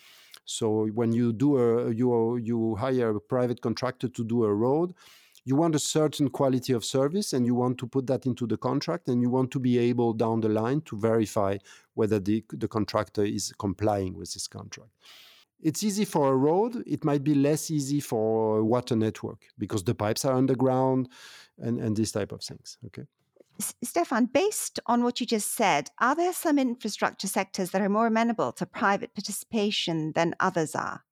So, 0.46 0.86
when 0.94 1.12
you 1.14 1.34
do 1.34 1.58
a 1.58 1.92
you 1.92 2.38
you 2.38 2.76
hire 2.76 3.10
a 3.16 3.20
private 3.20 3.60
contractor 3.62 4.08
to 4.08 4.24
do 4.24 4.44
a 4.44 4.54
road, 4.54 4.94
you 5.46 5.56
want 5.56 5.74
a 5.74 5.80
certain 5.80 6.30
quality 6.30 6.74
of 6.74 6.86
service, 6.86 7.34
and 7.34 7.44
you 7.44 7.56
want 7.56 7.80
to 7.80 7.88
put 7.88 8.06
that 8.06 8.28
into 8.28 8.46
the 8.46 8.58
contract, 8.58 9.10
and 9.10 9.20
you 9.20 9.32
want 9.32 9.50
to 9.50 9.60
be 9.60 9.80
able 9.80 10.14
down 10.14 10.42
the 10.42 10.50
line 10.50 10.82
to 10.82 10.96
verify 10.96 11.58
whether 11.96 12.20
the 12.20 12.46
the 12.50 12.68
contractor 12.68 13.26
is 13.26 13.52
complying 13.58 14.14
with 14.16 14.32
this 14.34 14.48
contract. 14.48 14.92
It's 15.60 15.82
easy 15.82 16.06
for 16.06 16.32
a 16.32 16.38
road. 16.38 16.84
It 16.86 17.04
might 17.04 17.24
be 17.24 17.34
less 17.34 17.72
easy 17.72 18.00
for 18.00 18.60
a 18.60 18.64
water 18.64 18.96
network 18.96 19.42
because 19.58 19.84
the 19.86 19.96
pipes 19.96 20.24
are 20.24 20.38
underground, 20.38 21.10
and 21.58 21.80
and 21.80 21.98
these 21.98 22.12
type 22.12 22.32
of 22.32 22.44
things. 22.44 22.78
Okay. 22.86 23.08
Stéphane, 23.60 24.32
based 24.32 24.80
on 24.86 25.04
what 25.04 25.20
you 25.20 25.26
just 25.26 25.54
said, 25.54 25.90
are 26.00 26.16
there 26.16 26.34
some 26.34 26.58
infrastructure 26.58 27.28
sectors 27.28 27.72
that 27.72 27.82
are 27.82 27.90
more 27.90 28.08
amenable 28.08 28.52
to 28.54 28.66
private 28.66 29.14
participation 29.14 30.14
than 30.14 30.36
others 30.40 30.76
are? 30.76 31.04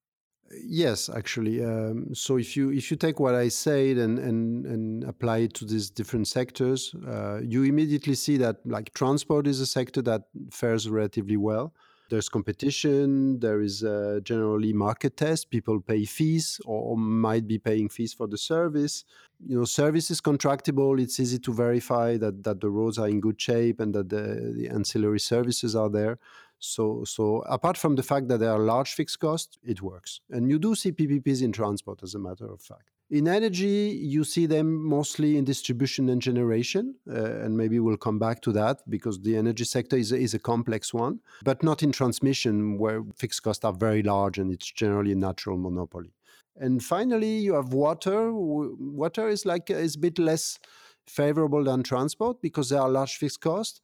Yes, 0.64 1.10
actually. 1.10 1.62
Um, 1.62 2.14
so 2.14 2.38
if 2.38 2.56
you 2.56 2.70
if 2.70 2.90
you 2.90 2.96
take 2.96 3.20
what 3.20 3.34
I 3.34 3.48
said 3.48 3.98
and 3.98 4.18
and, 4.18 4.64
and 4.64 5.04
apply 5.04 5.38
it 5.38 5.54
to 5.54 5.66
these 5.66 5.90
different 5.90 6.26
sectors, 6.26 6.94
uh, 7.06 7.40
you 7.42 7.64
immediately 7.64 8.14
see 8.14 8.38
that 8.38 8.56
like 8.64 8.94
transport 8.94 9.46
is 9.46 9.60
a 9.60 9.66
sector 9.66 10.00
that 10.02 10.22
fares 10.50 10.88
relatively 10.88 11.36
well. 11.36 11.74
There's 12.08 12.28
competition. 12.28 13.38
There 13.40 13.60
is 13.60 13.80
generally 14.22 14.72
market 14.72 15.16
test. 15.16 15.50
People 15.50 15.80
pay 15.80 16.04
fees 16.04 16.60
or, 16.64 16.80
or, 16.82 16.96
might 16.96 17.46
be 17.46 17.58
paying 17.58 17.88
fees 17.88 18.14
for 18.14 18.26
the 18.26 18.38
service. 18.38 19.04
You 19.46 19.58
know, 19.58 19.64
service 19.64 20.10
is 20.10 20.20
contractable, 20.20 21.00
It's 21.00 21.20
easy 21.20 21.38
to 21.38 21.52
verify 21.52 22.16
that 22.16 22.42
that 22.44 22.60
the 22.60 22.70
roads 22.70 22.98
are 22.98 23.08
in 23.08 23.20
good 23.20 23.40
shape 23.40 23.80
and 23.80 23.94
that 23.94 24.08
the, 24.08 24.54
the 24.56 24.68
ancillary 24.68 25.20
services 25.20 25.76
are 25.76 25.90
there. 25.90 26.18
So, 26.58 27.04
so 27.04 27.42
apart 27.46 27.76
from 27.76 27.94
the 27.94 28.02
fact 28.02 28.28
that 28.28 28.40
there 28.40 28.50
are 28.50 28.58
large 28.58 28.94
fixed 28.94 29.20
costs, 29.20 29.58
it 29.62 29.80
works. 29.80 30.20
And 30.30 30.50
you 30.50 30.58
do 30.58 30.74
see 30.74 30.92
PPPs 30.92 31.42
in 31.42 31.52
transport, 31.52 32.02
as 32.02 32.14
a 32.14 32.18
matter 32.18 32.50
of 32.50 32.60
fact. 32.60 32.90
In 33.10 33.26
energy, 33.26 33.98
you 34.02 34.22
see 34.22 34.44
them 34.44 34.84
mostly 34.84 35.38
in 35.38 35.44
distribution 35.44 36.10
and 36.10 36.20
generation, 36.20 36.94
uh, 37.10 37.14
and 37.14 37.56
maybe 37.56 37.80
we'll 37.80 37.96
come 37.96 38.18
back 38.18 38.42
to 38.42 38.52
that 38.52 38.82
because 38.90 39.18
the 39.20 39.34
energy 39.34 39.64
sector 39.64 39.96
is 39.96 40.12
a, 40.12 40.18
is 40.18 40.34
a 40.34 40.38
complex 40.38 40.92
one, 40.92 41.20
but 41.42 41.62
not 41.62 41.82
in 41.82 41.90
transmission 41.90 42.76
where 42.76 43.02
fixed 43.16 43.42
costs 43.42 43.64
are 43.64 43.72
very 43.72 44.02
large 44.02 44.38
and 44.38 44.52
it's 44.52 44.70
generally 44.70 45.12
a 45.12 45.16
natural 45.16 45.56
monopoly. 45.56 46.12
And 46.56 46.84
finally, 46.84 47.38
you 47.38 47.54
have 47.54 47.72
water. 47.72 48.30
Water 48.32 49.28
is 49.28 49.46
like 49.46 49.70
is 49.70 49.94
a 49.94 49.98
bit 49.98 50.18
less 50.18 50.58
favorable 51.06 51.64
than 51.64 51.82
transport 51.82 52.42
because 52.42 52.68
there 52.68 52.82
are 52.82 52.90
large 52.90 53.16
fixed 53.16 53.40
costs 53.40 53.80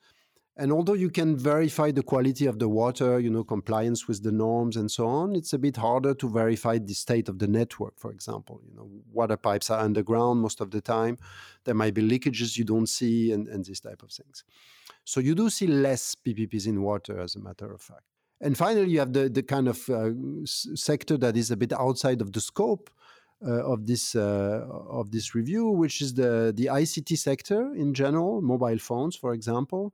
and 0.56 0.70
although 0.70 0.94
you 0.94 1.10
can 1.10 1.36
verify 1.36 1.90
the 1.90 2.02
quality 2.02 2.46
of 2.46 2.60
the 2.60 2.68
water, 2.68 3.18
you 3.18 3.28
know, 3.28 3.42
compliance 3.42 4.06
with 4.06 4.22
the 4.22 4.30
norms 4.30 4.76
and 4.76 4.88
so 4.88 5.06
on, 5.06 5.34
it's 5.34 5.52
a 5.52 5.58
bit 5.58 5.76
harder 5.76 6.14
to 6.14 6.28
verify 6.28 6.78
the 6.78 6.94
state 6.94 7.28
of 7.28 7.40
the 7.40 7.48
network, 7.48 7.98
for 7.98 8.12
example. 8.12 8.60
You 8.68 8.76
know, 8.76 8.88
water 9.12 9.36
pipes 9.36 9.68
are 9.70 9.80
underground 9.80 10.40
most 10.40 10.60
of 10.60 10.70
the 10.70 10.80
time. 10.80 11.18
There 11.64 11.74
might 11.74 11.94
be 11.94 12.08
leakages 12.08 12.56
you 12.56 12.64
don't 12.64 12.88
see 12.88 13.32
and, 13.32 13.48
and 13.48 13.64
this 13.64 13.80
type 13.80 14.04
of 14.04 14.12
things. 14.12 14.44
So 15.02 15.18
you 15.18 15.34
do 15.34 15.50
see 15.50 15.66
less 15.66 16.14
PPPs 16.14 16.68
in 16.68 16.82
water, 16.82 17.18
as 17.18 17.34
a 17.34 17.40
matter 17.40 17.72
of 17.72 17.82
fact. 17.82 18.04
And 18.40 18.56
finally, 18.56 18.90
you 18.90 19.00
have 19.00 19.12
the, 19.12 19.28
the 19.28 19.42
kind 19.42 19.66
of 19.66 19.88
uh, 19.90 20.10
sector 20.44 21.16
that 21.16 21.36
is 21.36 21.50
a 21.50 21.56
bit 21.56 21.72
outside 21.72 22.20
of 22.20 22.32
the 22.32 22.40
scope 22.40 22.90
uh, 23.44 23.64
of 23.64 23.86
this 23.86 24.14
uh, 24.14 24.64
of 24.68 25.10
this 25.10 25.34
review, 25.34 25.68
which 25.68 26.00
is 26.00 26.14
the 26.14 26.52
the 26.54 26.66
ICT 26.66 27.18
sector 27.18 27.74
in 27.74 27.92
general, 27.92 28.40
mobile 28.40 28.78
phones, 28.78 29.16
for 29.16 29.34
example 29.34 29.92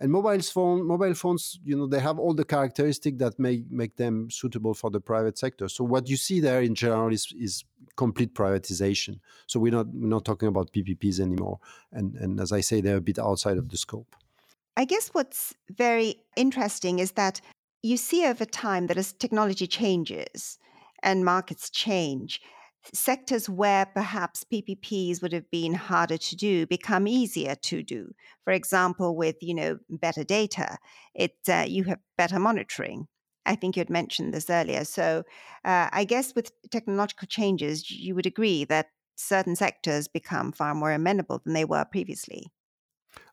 and 0.00 0.10
mobile 0.10 0.40
phone 0.40 0.86
mobile 0.86 1.14
phones 1.14 1.60
you 1.62 1.76
know 1.76 1.86
they 1.86 2.00
have 2.00 2.18
all 2.18 2.32
the 2.32 2.44
characteristics 2.44 3.18
that 3.18 3.38
make 3.38 3.70
make 3.70 3.96
them 3.96 4.30
suitable 4.30 4.74
for 4.74 4.90
the 4.90 5.00
private 5.00 5.38
sector. 5.38 5.68
So 5.68 5.84
what 5.84 6.08
you 6.08 6.16
see 6.16 6.40
there 6.40 6.62
in 6.62 6.74
general 6.74 7.12
is, 7.12 7.32
is 7.38 7.64
complete 7.96 8.34
privatization. 8.34 9.20
So 9.46 9.60
we're 9.60 9.72
not 9.72 9.86
we're 9.88 10.08
not 10.08 10.24
talking 10.24 10.48
about 10.48 10.72
ppps 10.72 11.20
anymore. 11.20 11.60
And 11.92 12.16
and 12.16 12.40
as 12.40 12.50
i 12.50 12.60
say 12.60 12.80
they're 12.80 12.96
a 12.96 13.02
bit 13.02 13.18
outside 13.18 13.58
of 13.58 13.68
the 13.68 13.76
scope. 13.76 14.16
I 14.76 14.86
guess 14.86 15.10
what's 15.10 15.54
very 15.70 16.16
interesting 16.36 17.00
is 17.00 17.12
that 17.12 17.40
you 17.82 17.96
see 17.96 18.26
over 18.26 18.46
time 18.46 18.86
that 18.86 18.96
as 18.96 19.12
technology 19.12 19.66
changes 19.66 20.58
and 21.02 21.24
markets 21.24 21.68
change 21.70 22.40
sectors 22.92 23.48
where 23.48 23.86
perhaps 23.86 24.44
PPPs 24.44 25.22
would 25.22 25.32
have 25.32 25.50
been 25.50 25.74
harder 25.74 26.18
to 26.18 26.36
do 26.36 26.66
become 26.66 27.06
easier 27.06 27.54
to 27.54 27.82
do. 27.82 28.12
For 28.44 28.52
example, 28.52 29.16
with 29.16 29.36
you 29.40 29.54
know 29.54 29.78
better 29.88 30.24
data, 30.24 30.78
it 31.14 31.36
uh, 31.48 31.64
you 31.68 31.84
have 31.84 32.00
better 32.16 32.38
monitoring. 32.38 33.08
I 33.46 33.54
think 33.56 33.76
you 33.76 33.80
had 33.80 33.90
mentioned 33.90 34.34
this 34.34 34.50
earlier. 34.50 34.84
So 34.84 35.24
uh, 35.64 35.88
I 35.92 36.04
guess 36.04 36.34
with 36.34 36.52
technological 36.70 37.26
changes, 37.26 37.90
you 37.90 38.14
would 38.14 38.26
agree 38.26 38.64
that 38.64 38.90
certain 39.16 39.56
sectors 39.56 40.08
become 40.08 40.52
far 40.52 40.74
more 40.74 40.92
amenable 40.92 41.40
than 41.44 41.54
they 41.54 41.64
were 41.64 41.84
previously. 41.84 42.46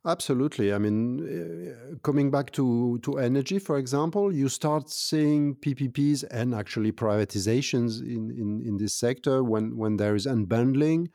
Absolutely. 0.05 0.73
I 0.73 0.77
mean, 0.77 1.19
uh, 1.21 1.95
coming 2.03 2.31
back 2.31 2.51
to, 2.51 2.99
to 2.99 3.17
energy, 3.17 3.59
for 3.59 3.77
example, 3.77 4.33
you 4.33 4.47
start 4.47 4.89
seeing 4.89 5.55
PPPs 5.55 6.23
and 6.31 6.55
actually 6.55 6.91
privatizations 6.91 8.01
in, 8.01 8.31
in, 8.31 8.61
in 8.65 8.77
this 8.77 8.93
sector 8.93 9.43
when, 9.43 9.75
when 9.75 9.97
there 9.97 10.15
is 10.15 10.25
unbundling 10.25 11.09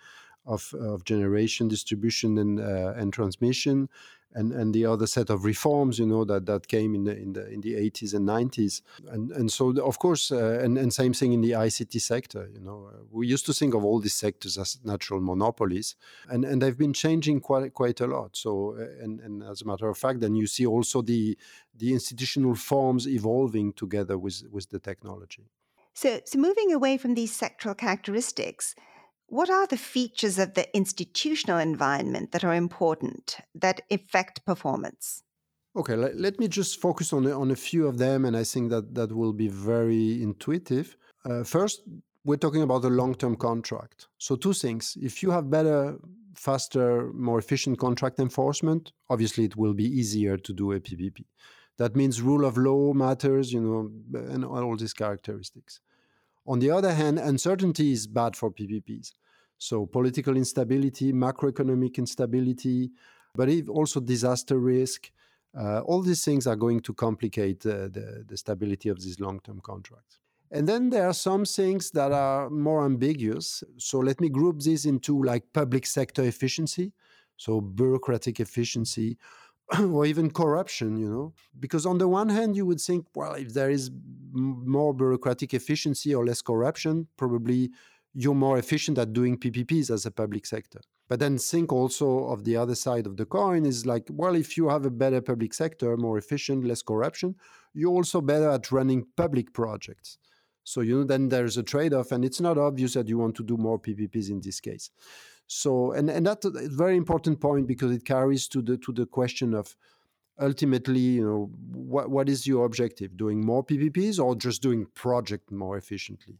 of, 0.44 0.74
of 0.78 1.04
generation, 1.04 1.68
distribution, 1.68 2.38
and, 2.38 2.60
uh, 2.60 2.92
and 2.96 3.12
transmission 3.12 3.88
and 4.34 4.52
and 4.52 4.74
the 4.74 4.86
other 4.86 5.06
set 5.06 5.30
of 5.30 5.44
reforms, 5.44 5.98
you 5.98 6.06
know, 6.06 6.24
that 6.24 6.46
that 6.46 6.68
came 6.68 6.94
in 6.94 7.04
the 7.04 7.16
in 7.16 7.32
the 7.32 7.48
in 7.50 7.60
the 7.60 7.74
80s 7.74 8.14
and 8.14 8.28
90s, 8.28 8.82
and 9.10 9.30
and 9.32 9.52
so 9.52 9.70
of 9.80 9.98
course, 9.98 10.32
uh, 10.32 10.60
and 10.62 10.78
and 10.78 10.92
same 10.92 11.12
thing 11.12 11.32
in 11.32 11.40
the 11.40 11.52
ICT 11.52 12.00
sector. 12.00 12.48
You 12.52 12.60
know, 12.60 12.90
uh, 12.92 12.98
we 13.10 13.26
used 13.26 13.46
to 13.46 13.52
think 13.52 13.74
of 13.74 13.84
all 13.84 14.00
these 14.00 14.14
sectors 14.14 14.58
as 14.58 14.78
natural 14.84 15.20
monopolies, 15.20 15.96
and 16.28 16.44
and 16.44 16.62
they've 16.62 16.78
been 16.78 16.94
changing 16.94 17.40
quite 17.40 17.74
quite 17.74 18.00
a 18.00 18.06
lot. 18.06 18.36
So, 18.36 18.76
uh, 18.78 19.04
and 19.04 19.20
and 19.20 19.42
as 19.42 19.62
a 19.62 19.66
matter 19.66 19.88
of 19.88 19.98
fact, 19.98 20.20
then 20.20 20.34
you 20.34 20.46
see 20.46 20.66
also 20.66 21.02
the 21.02 21.36
the 21.74 21.92
institutional 21.92 22.54
forms 22.54 23.06
evolving 23.06 23.72
together 23.72 24.16
with 24.18 24.42
with 24.50 24.68
the 24.70 24.78
technology. 24.78 25.44
So, 25.94 26.20
so 26.24 26.38
moving 26.38 26.72
away 26.72 26.96
from 26.96 27.14
these 27.14 27.38
sectoral 27.38 27.76
characteristics, 27.76 28.74
what 29.32 29.48
are 29.48 29.66
the 29.66 29.78
features 29.78 30.38
of 30.38 30.52
the 30.52 30.66
institutional 30.76 31.58
environment 31.58 32.32
that 32.32 32.44
are 32.44 32.54
important 32.54 33.38
that 33.54 33.80
affect 33.90 34.44
performance? 34.44 35.22
Okay, 35.74 35.96
let, 35.96 36.20
let 36.20 36.38
me 36.38 36.48
just 36.48 36.78
focus 36.78 37.14
on, 37.14 37.26
on 37.26 37.50
a 37.50 37.56
few 37.56 37.86
of 37.86 37.96
them, 37.96 38.26
and 38.26 38.36
I 38.36 38.44
think 38.44 38.68
that 38.68 38.94
that 38.94 39.10
will 39.10 39.32
be 39.32 39.48
very 39.48 40.22
intuitive. 40.22 40.98
Uh, 41.24 41.44
first, 41.44 41.80
we're 42.26 42.36
talking 42.36 42.60
about 42.60 42.84
a 42.84 42.90
long 42.90 43.14
term 43.14 43.36
contract. 43.36 44.08
So, 44.18 44.36
two 44.36 44.52
things. 44.52 44.98
If 45.00 45.22
you 45.22 45.30
have 45.30 45.48
better, 45.48 45.96
faster, 46.34 47.10
more 47.14 47.38
efficient 47.38 47.78
contract 47.78 48.20
enforcement, 48.20 48.92
obviously 49.08 49.44
it 49.44 49.56
will 49.56 49.72
be 49.72 49.86
easier 49.86 50.36
to 50.36 50.52
do 50.52 50.72
a 50.72 50.78
PPP. 50.78 51.24
That 51.78 51.96
means 51.96 52.20
rule 52.20 52.44
of 52.44 52.58
law 52.58 52.92
matters, 52.92 53.50
you 53.50 53.62
know, 53.62 53.90
and 54.30 54.44
all 54.44 54.76
these 54.76 54.92
characteristics. 54.92 55.80
On 56.46 56.58
the 56.58 56.70
other 56.70 56.92
hand, 56.92 57.18
uncertainty 57.18 57.92
is 57.92 58.06
bad 58.06 58.36
for 58.36 58.50
PPPs. 58.50 59.12
So 59.62 59.86
political 59.86 60.36
instability, 60.36 61.12
macroeconomic 61.12 61.96
instability, 61.96 62.90
but 63.32 63.48
also 63.68 64.00
disaster 64.00 64.58
risk. 64.58 65.12
Uh, 65.56 65.82
all 65.82 66.02
these 66.02 66.24
things 66.24 66.48
are 66.48 66.56
going 66.56 66.80
to 66.80 66.92
complicate 66.92 67.64
uh, 67.64 67.86
the, 67.96 68.24
the 68.26 68.36
stability 68.36 68.88
of 68.88 69.00
these 69.00 69.20
long-term 69.20 69.60
contracts. 69.60 70.18
And 70.50 70.68
then 70.68 70.90
there 70.90 71.06
are 71.06 71.14
some 71.14 71.44
things 71.44 71.92
that 71.92 72.10
are 72.10 72.50
more 72.50 72.84
ambiguous. 72.84 73.62
So 73.76 74.00
let 74.00 74.20
me 74.20 74.28
group 74.28 74.58
these 74.58 74.84
into 74.84 75.22
like 75.22 75.44
public 75.52 75.86
sector 75.86 76.24
efficiency, 76.24 76.92
so 77.36 77.60
bureaucratic 77.60 78.40
efficiency, 78.40 79.16
or 79.78 80.04
even 80.06 80.32
corruption, 80.32 80.96
you 80.96 81.08
know. 81.08 81.34
Because 81.60 81.86
on 81.86 81.98
the 81.98 82.08
one 82.08 82.30
hand, 82.30 82.56
you 82.56 82.66
would 82.66 82.80
think, 82.80 83.06
well, 83.14 83.34
if 83.34 83.54
there 83.54 83.70
is 83.70 83.92
more 84.32 84.92
bureaucratic 84.92 85.54
efficiency 85.54 86.12
or 86.12 86.26
less 86.26 86.42
corruption, 86.42 87.06
probably 87.16 87.70
you're 88.14 88.34
more 88.34 88.58
efficient 88.58 88.98
at 88.98 89.12
doing 89.12 89.38
PPPs 89.38 89.90
as 89.90 90.04
a 90.06 90.10
public 90.10 90.46
sector. 90.46 90.80
But 91.08 91.20
then 91.20 91.38
think 91.38 91.72
also 91.72 92.26
of 92.28 92.44
the 92.44 92.56
other 92.56 92.74
side 92.74 93.06
of 93.06 93.16
the 93.16 93.26
coin 93.26 93.66
is 93.66 93.86
like, 93.86 94.06
well, 94.10 94.34
if 94.34 94.56
you 94.56 94.68
have 94.68 94.84
a 94.84 94.90
better 94.90 95.20
public 95.20 95.54
sector, 95.54 95.96
more 95.96 96.18
efficient, 96.18 96.64
less 96.64 96.82
corruption, 96.82 97.36
you're 97.74 97.92
also 97.92 98.20
better 98.20 98.50
at 98.50 98.72
running 98.72 99.06
public 99.16 99.52
projects. 99.52 100.18
So 100.64 100.80
you 100.80 100.98
know, 100.98 101.04
then 101.04 101.28
there's 101.28 101.56
a 101.56 101.62
trade-off, 101.62 102.12
and 102.12 102.24
it's 102.24 102.40
not 102.40 102.56
obvious 102.56 102.94
that 102.94 103.08
you 103.08 103.18
want 103.18 103.34
to 103.36 103.42
do 103.42 103.56
more 103.56 103.80
PPPs 103.80 104.30
in 104.30 104.40
this 104.40 104.60
case. 104.60 104.90
So, 105.46 105.92
and 105.92 106.08
and 106.08 106.24
that's 106.24 106.46
a 106.46 106.50
very 106.68 106.96
important 106.96 107.40
point 107.40 107.66
because 107.66 107.90
it 107.92 108.04
carries 108.04 108.46
to 108.48 108.62
the 108.62 108.76
to 108.78 108.92
the 108.92 109.06
question 109.06 109.54
of 109.54 109.76
ultimately, 110.40 111.00
you 111.00 111.24
know, 111.24 111.50
what 111.72 112.10
what 112.10 112.28
is 112.28 112.46
your 112.46 112.64
objective? 112.64 113.16
Doing 113.16 113.44
more 113.44 113.64
PPPs 113.64 114.22
or 114.22 114.36
just 114.36 114.62
doing 114.62 114.86
project 114.94 115.50
more 115.50 115.76
efficiently? 115.76 116.38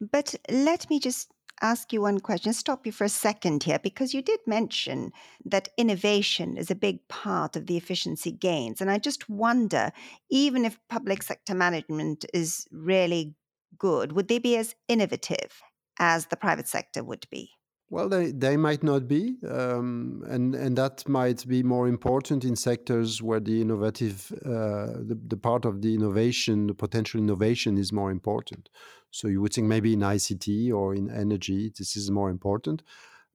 But 0.00 0.34
let 0.50 0.88
me 0.90 0.98
just 1.00 1.30
ask 1.62 1.92
you 1.92 2.02
one 2.02 2.20
question, 2.20 2.52
stop 2.52 2.84
you 2.84 2.92
for 2.92 3.04
a 3.04 3.08
second 3.08 3.62
here, 3.62 3.78
because 3.78 4.12
you 4.12 4.22
did 4.22 4.40
mention 4.46 5.12
that 5.44 5.68
innovation 5.78 6.56
is 6.56 6.70
a 6.70 6.74
big 6.74 7.06
part 7.08 7.56
of 7.56 7.66
the 7.66 7.76
efficiency 7.76 8.32
gains. 8.32 8.80
And 8.80 8.90
I 8.90 8.98
just 8.98 9.28
wonder, 9.30 9.92
even 10.30 10.64
if 10.64 10.78
public 10.88 11.22
sector 11.22 11.54
management 11.54 12.24
is 12.34 12.66
really 12.72 13.34
good, 13.78 14.12
would 14.12 14.28
they 14.28 14.38
be 14.38 14.56
as 14.56 14.74
innovative 14.88 15.62
as 15.98 16.26
the 16.26 16.36
private 16.36 16.68
sector 16.68 17.04
would 17.04 17.26
be? 17.30 17.50
Well, 17.90 18.08
they, 18.08 18.32
they 18.32 18.56
might 18.56 18.82
not 18.82 19.06
be, 19.06 19.36
um, 19.48 20.24
and 20.26 20.54
and 20.54 20.76
that 20.76 21.06
might 21.08 21.46
be 21.46 21.62
more 21.62 21.86
important 21.86 22.44
in 22.44 22.56
sectors 22.56 23.22
where 23.22 23.38
the 23.38 23.60
innovative, 23.60 24.32
uh, 24.44 24.98
the, 25.06 25.18
the 25.28 25.36
part 25.36 25.64
of 25.64 25.82
the 25.82 25.94
innovation, 25.94 26.66
the 26.66 26.74
potential 26.74 27.20
innovation 27.20 27.78
is 27.78 27.92
more 27.92 28.10
important. 28.10 28.70
So 29.14 29.28
you 29.28 29.40
would 29.42 29.54
think 29.54 29.68
maybe 29.68 29.92
in 29.92 30.00
ICT 30.00 30.72
or 30.72 30.94
in 30.94 31.08
energy, 31.10 31.72
this 31.78 31.96
is 31.96 32.10
more 32.10 32.30
important. 32.30 32.82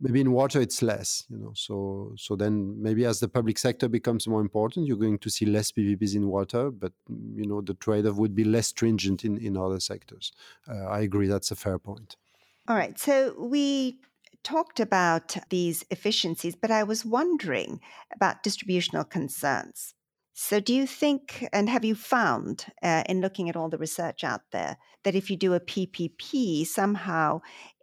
maybe 0.01 0.21
in 0.21 0.31
water 0.31 0.61
it's 0.61 0.81
less 0.81 1.25
you 1.29 1.37
know 1.37 1.51
so 1.53 1.75
so 2.25 2.35
then 2.35 2.81
maybe 2.81 3.05
as 3.05 3.19
the 3.19 3.27
public 3.27 3.57
sector 3.57 3.87
becomes 3.89 4.27
more 4.27 4.41
important 4.41 4.87
you're 4.87 4.97
going 5.05 5.19
to 5.19 5.29
see 5.29 5.45
less 5.45 5.71
ppps 5.71 6.15
in 6.15 6.27
water 6.27 6.71
but 6.71 6.93
you 7.35 7.45
know 7.45 7.59
the 7.61 7.73
trade-off 7.85 8.15
would 8.15 8.33
be 8.33 8.45
less 8.55 8.67
stringent 8.67 9.25
in 9.25 9.37
in 9.37 9.57
other 9.57 9.79
sectors. 9.79 10.31
Uh, 10.71 10.85
i 10.97 10.99
agree 11.01 11.27
that's 11.27 11.51
a 11.51 11.55
fair 11.65 11.77
point. 11.89 12.15
All 12.67 12.77
right 12.81 12.97
so 12.97 13.35
we 13.55 13.99
talked 14.43 14.79
about 14.79 15.35
these 15.49 15.83
efficiencies 15.89 16.55
but 16.55 16.71
i 16.71 16.83
was 16.91 17.03
wondering 17.17 17.81
about 18.15 18.41
distributional 18.47 19.03
concerns 19.03 19.93
so, 20.33 20.59
do 20.59 20.73
you 20.73 20.87
think, 20.87 21.47
and 21.51 21.69
have 21.69 21.83
you 21.83 21.95
found 21.95 22.65
uh, 22.81 23.03
in 23.09 23.21
looking 23.21 23.49
at 23.49 23.55
all 23.55 23.69
the 23.69 23.77
research 23.77 24.23
out 24.23 24.41
there, 24.51 24.77
that 25.03 25.15
if 25.15 25.29
you 25.29 25.37
do 25.37 25.53
a 25.53 25.59
PPP, 25.59 26.65
somehow 26.65 27.41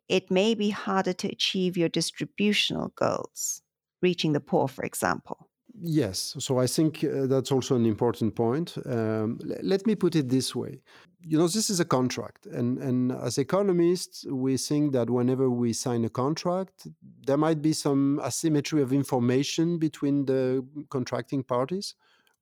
it 0.09 0.31
may 0.31 0.55
be 0.55 0.71
harder 0.71 1.13
to 1.13 1.29
achieve 1.29 1.77
your 1.77 1.89
distributional 1.89 2.93
goals, 2.97 3.63
reaching 4.01 4.33
the 4.33 4.41
poor, 4.41 4.69
for 4.69 4.85
example. 4.85 5.49
Yes, 5.79 6.35
so 6.39 6.59
I 6.59 6.67
think 6.67 7.05
uh, 7.05 7.27
that's 7.27 7.53
also 7.53 7.77
an 7.77 7.85
important 7.85 8.35
point. 8.35 8.79
Um, 8.87 9.39
l- 9.45 9.59
let 9.63 9.87
me 9.87 9.95
put 9.95 10.17
it 10.17 10.29
this 10.31 10.55
way. 10.55 10.81
You 11.21 11.39
know, 11.39 11.49
this 11.49 11.69
is 11.69 11.81
a 11.81 11.85
contract, 11.85 12.47
and, 12.47 12.79
and 12.79 13.13
as 13.13 13.37
economists, 13.37 14.25
we 14.31 14.57
think 14.57 14.93
that 14.93 15.11
whenever 15.11 15.51
we 15.51 15.73
sign 15.73 16.05
a 16.05 16.09
contract, 16.09 16.87
there 17.27 17.37
might 17.37 17.61
be 17.61 17.73
some 17.73 18.21
asymmetry 18.25 18.81
of 18.81 18.93
information 18.93 19.79
between 19.79 20.25
the 20.25 20.65
contracting 20.89 21.43
parties, 21.43 21.95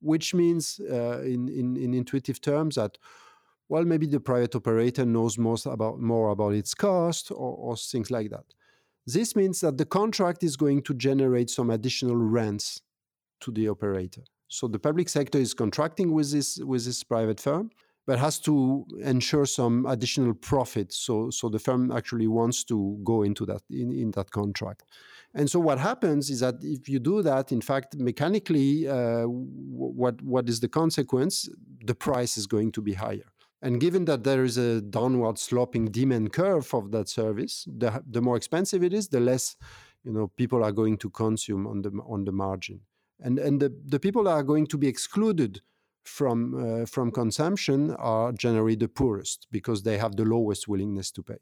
which 0.05 0.33
means, 0.33 0.79
uh, 0.79 1.21
in, 1.21 1.49
in, 1.49 1.75
in 1.75 1.93
intuitive 1.93 2.39
terms, 2.39 2.75
that 2.75 2.97
well, 3.67 3.83
maybe 3.83 4.05
the 4.05 4.19
private 4.19 4.55
operator 4.55 5.05
knows 5.05 5.37
most 5.37 5.65
about, 5.65 5.99
more 5.99 6.29
about 6.29 6.53
its 6.53 6.75
cost 6.75 7.31
or, 7.31 7.55
or 7.57 7.75
things 7.75 8.11
like 8.11 8.29
that. 8.29 8.45
This 9.07 9.35
means 9.35 9.61
that 9.61 9.77
the 9.77 9.85
contract 9.85 10.43
is 10.43 10.55
going 10.55 10.83
to 10.83 10.93
generate 10.93 11.49
some 11.49 11.71
additional 11.71 12.15
rents 12.15 12.81
to 13.41 13.51
the 13.51 13.67
operator. 13.69 14.21
So 14.47 14.67
the 14.67 14.79
public 14.79 15.09
sector 15.09 15.39
is 15.39 15.53
contracting 15.53 16.11
with 16.11 16.31
this 16.31 16.59
with 16.59 16.85
this 16.85 17.03
private 17.03 17.39
firm, 17.39 17.71
but 18.05 18.19
has 18.19 18.39
to 18.41 18.85
ensure 19.01 19.45
some 19.45 19.85
additional 19.87 20.33
profit. 20.33 20.93
So 20.93 21.29
so 21.31 21.49
the 21.49 21.59
firm 21.59 21.91
actually 21.91 22.27
wants 22.27 22.63
to 22.65 22.99
go 23.03 23.23
into 23.23 23.45
that 23.45 23.61
in, 23.69 23.91
in 23.91 24.11
that 24.11 24.29
contract. 24.31 24.83
And 25.37 25.51
so 25.51 25.59
what 25.59 25.79
happens 25.79 26.29
is 26.29 26.39
that 26.39 26.55
if 26.61 26.87
you 26.87 26.97
do 26.97 27.21
that, 27.21 27.51
in 27.51 27.61
fact, 27.61 27.97
mechanically, 27.97 28.87
uh, 28.87 29.25
what 29.25 30.21
what 30.21 30.47
is 30.47 30.61
the 30.61 30.69
consequence? 30.69 31.49
The 31.85 31.93
price 31.93 32.37
is 32.37 32.47
going 32.47 32.71
to 32.71 32.81
be 32.81 32.93
higher. 32.93 33.29
And 33.61 33.81
given 33.81 34.05
that 34.05 34.23
there 34.23 34.43
is 34.45 34.57
a 34.57 34.81
downward 34.81 35.37
sloping 35.37 35.85
demand 35.91 36.31
curve 36.31 36.73
of 36.73 36.91
that 36.91 37.09
service, 37.09 37.67
the, 37.67 38.03
the 38.09 38.21
more 38.21 38.37
expensive 38.37 38.83
it 38.83 38.93
is, 38.93 39.09
the 39.09 39.19
less 39.19 39.57
you 40.05 40.13
know 40.13 40.27
people 40.37 40.63
are 40.63 40.71
going 40.71 40.97
to 40.99 41.09
consume 41.09 41.67
on 41.67 41.81
the 41.81 41.91
on 42.07 42.23
the 42.23 42.31
margin. 42.31 42.79
And 43.19 43.37
and 43.37 43.61
the, 43.61 43.73
the 43.85 43.99
people 43.99 44.23
that 44.25 44.31
are 44.31 44.43
going 44.43 44.67
to 44.67 44.77
be 44.77 44.87
excluded 44.87 45.61
from 46.03 46.37
uh, 46.55 46.85
from 46.85 47.11
consumption 47.11 47.91
are 47.95 48.31
generally 48.31 48.75
the 48.75 48.87
poorest 48.87 49.47
because 49.51 49.83
they 49.83 49.97
have 49.97 50.15
the 50.15 50.25
lowest 50.25 50.67
willingness 50.67 51.11
to 51.11 51.23
pay. 51.23 51.39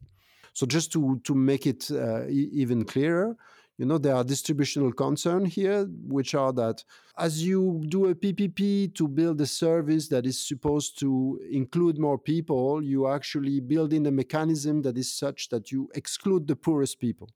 So 0.54 0.66
just 0.66 0.92
to 0.94 1.20
to 1.24 1.36
make 1.36 1.68
it 1.68 1.92
uh, 1.92 2.28
e- 2.28 2.50
even 2.54 2.86
clearer, 2.86 3.36
you 3.78 3.86
know 3.86 3.98
there 3.98 4.16
are 4.16 4.24
distributional 4.24 4.92
concerns 4.92 5.54
here 5.54 5.86
which 6.08 6.36
are 6.36 6.54
that 6.54 6.84
as 7.18 7.44
you 7.44 7.82
do 7.88 8.08
a 8.08 8.16
ppp 8.16 8.94
to 8.94 9.08
build 9.08 9.42
a 9.42 9.46
service 9.46 10.08
that 10.08 10.26
is 10.26 10.40
supposed 10.48 11.00
to 11.00 11.40
include 11.52 11.98
more 11.98 12.18
people 12.18 12.84
you 12.84 13.08
actually 13.08 13.60
build 13.60 13.92
in 13.94 14.06
a 14.06 14.12
mechanism 14.12 14.82
that 14.82 14.98
is 14.98 15.12
such 15.12 15.50
that 15.50 15.72
you 15.72 15.90
exclude 15.96 16.48
the 16.48 16.56
poorest 16.56 17.00
people 17.00 17.30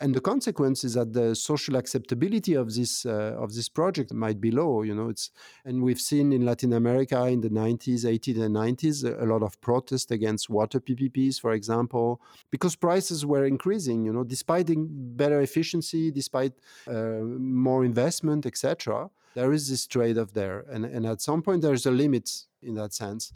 and 0.00 0.14
the 0.14 0.20
consequence 0.20 0.82
is 0.84 0.94
that 0.94 1.12
the 1.12 1.34
social 1.34 1.76
acceptability 1.76 2.54
of 2.54 2.74
this 2.74 3.04
uh, 3.06 3.34
of 3.38 3.54
this 3.54 3.68
project 3.68 4.12
might 4.12 4.40
be 4.40 4.50
low 4.50 4.82
you 4.82 4.94
know 4.94 5.08
it's 5.08 5.30
and 5.64 5.82
we've 5.82 6.00
seen 6.00 6.32
in 6.32 6.44
latin 6.44 6.72
america 6.72 7.26
in 7.26 7.40
the 7.40 7.50
90s 7.50 8.04
80s 8.04 8.40
and 8.40 8.54
90s 8.54 9.04
a 9.04 9.26
lot 9.26 9.42
of 9.42 9.60
protest 9.60 10.10
against 10.10 10.48
water 10.50 10.80
ppps 10.80 11.40
for 11.40 11.52
example 11.52 12.20
because 12.50 12.76
prices 12.76 13.26
were 13.26 13.44
increasing 13.44 14.04
you 14.04 14.12
know 14.12 14.24
despite 14.24 14.68
better 15.16 15.40
efficiency 15.40 16.10
despite 16.10 16.52
uh, 16.88 17.20
more 17.38 17.84
investment 17.84 18.46
etc 18.46 19.10
there 19.34 19.52
is 19.52 19.68
this 19.68 19.86
trade-off 19.86 20.32
there. 20.32 20.64
And, 20.70 20.84
and 20.84 21.06
at 21.06 21.20
some 21.20 21.42
point 21.42 21.62
there's 21.62 21.86
a 21.86 21.90
limit 21.90 22.30
in 22.62 22.74
that 22.74 22.92
sense. 22.92 23.32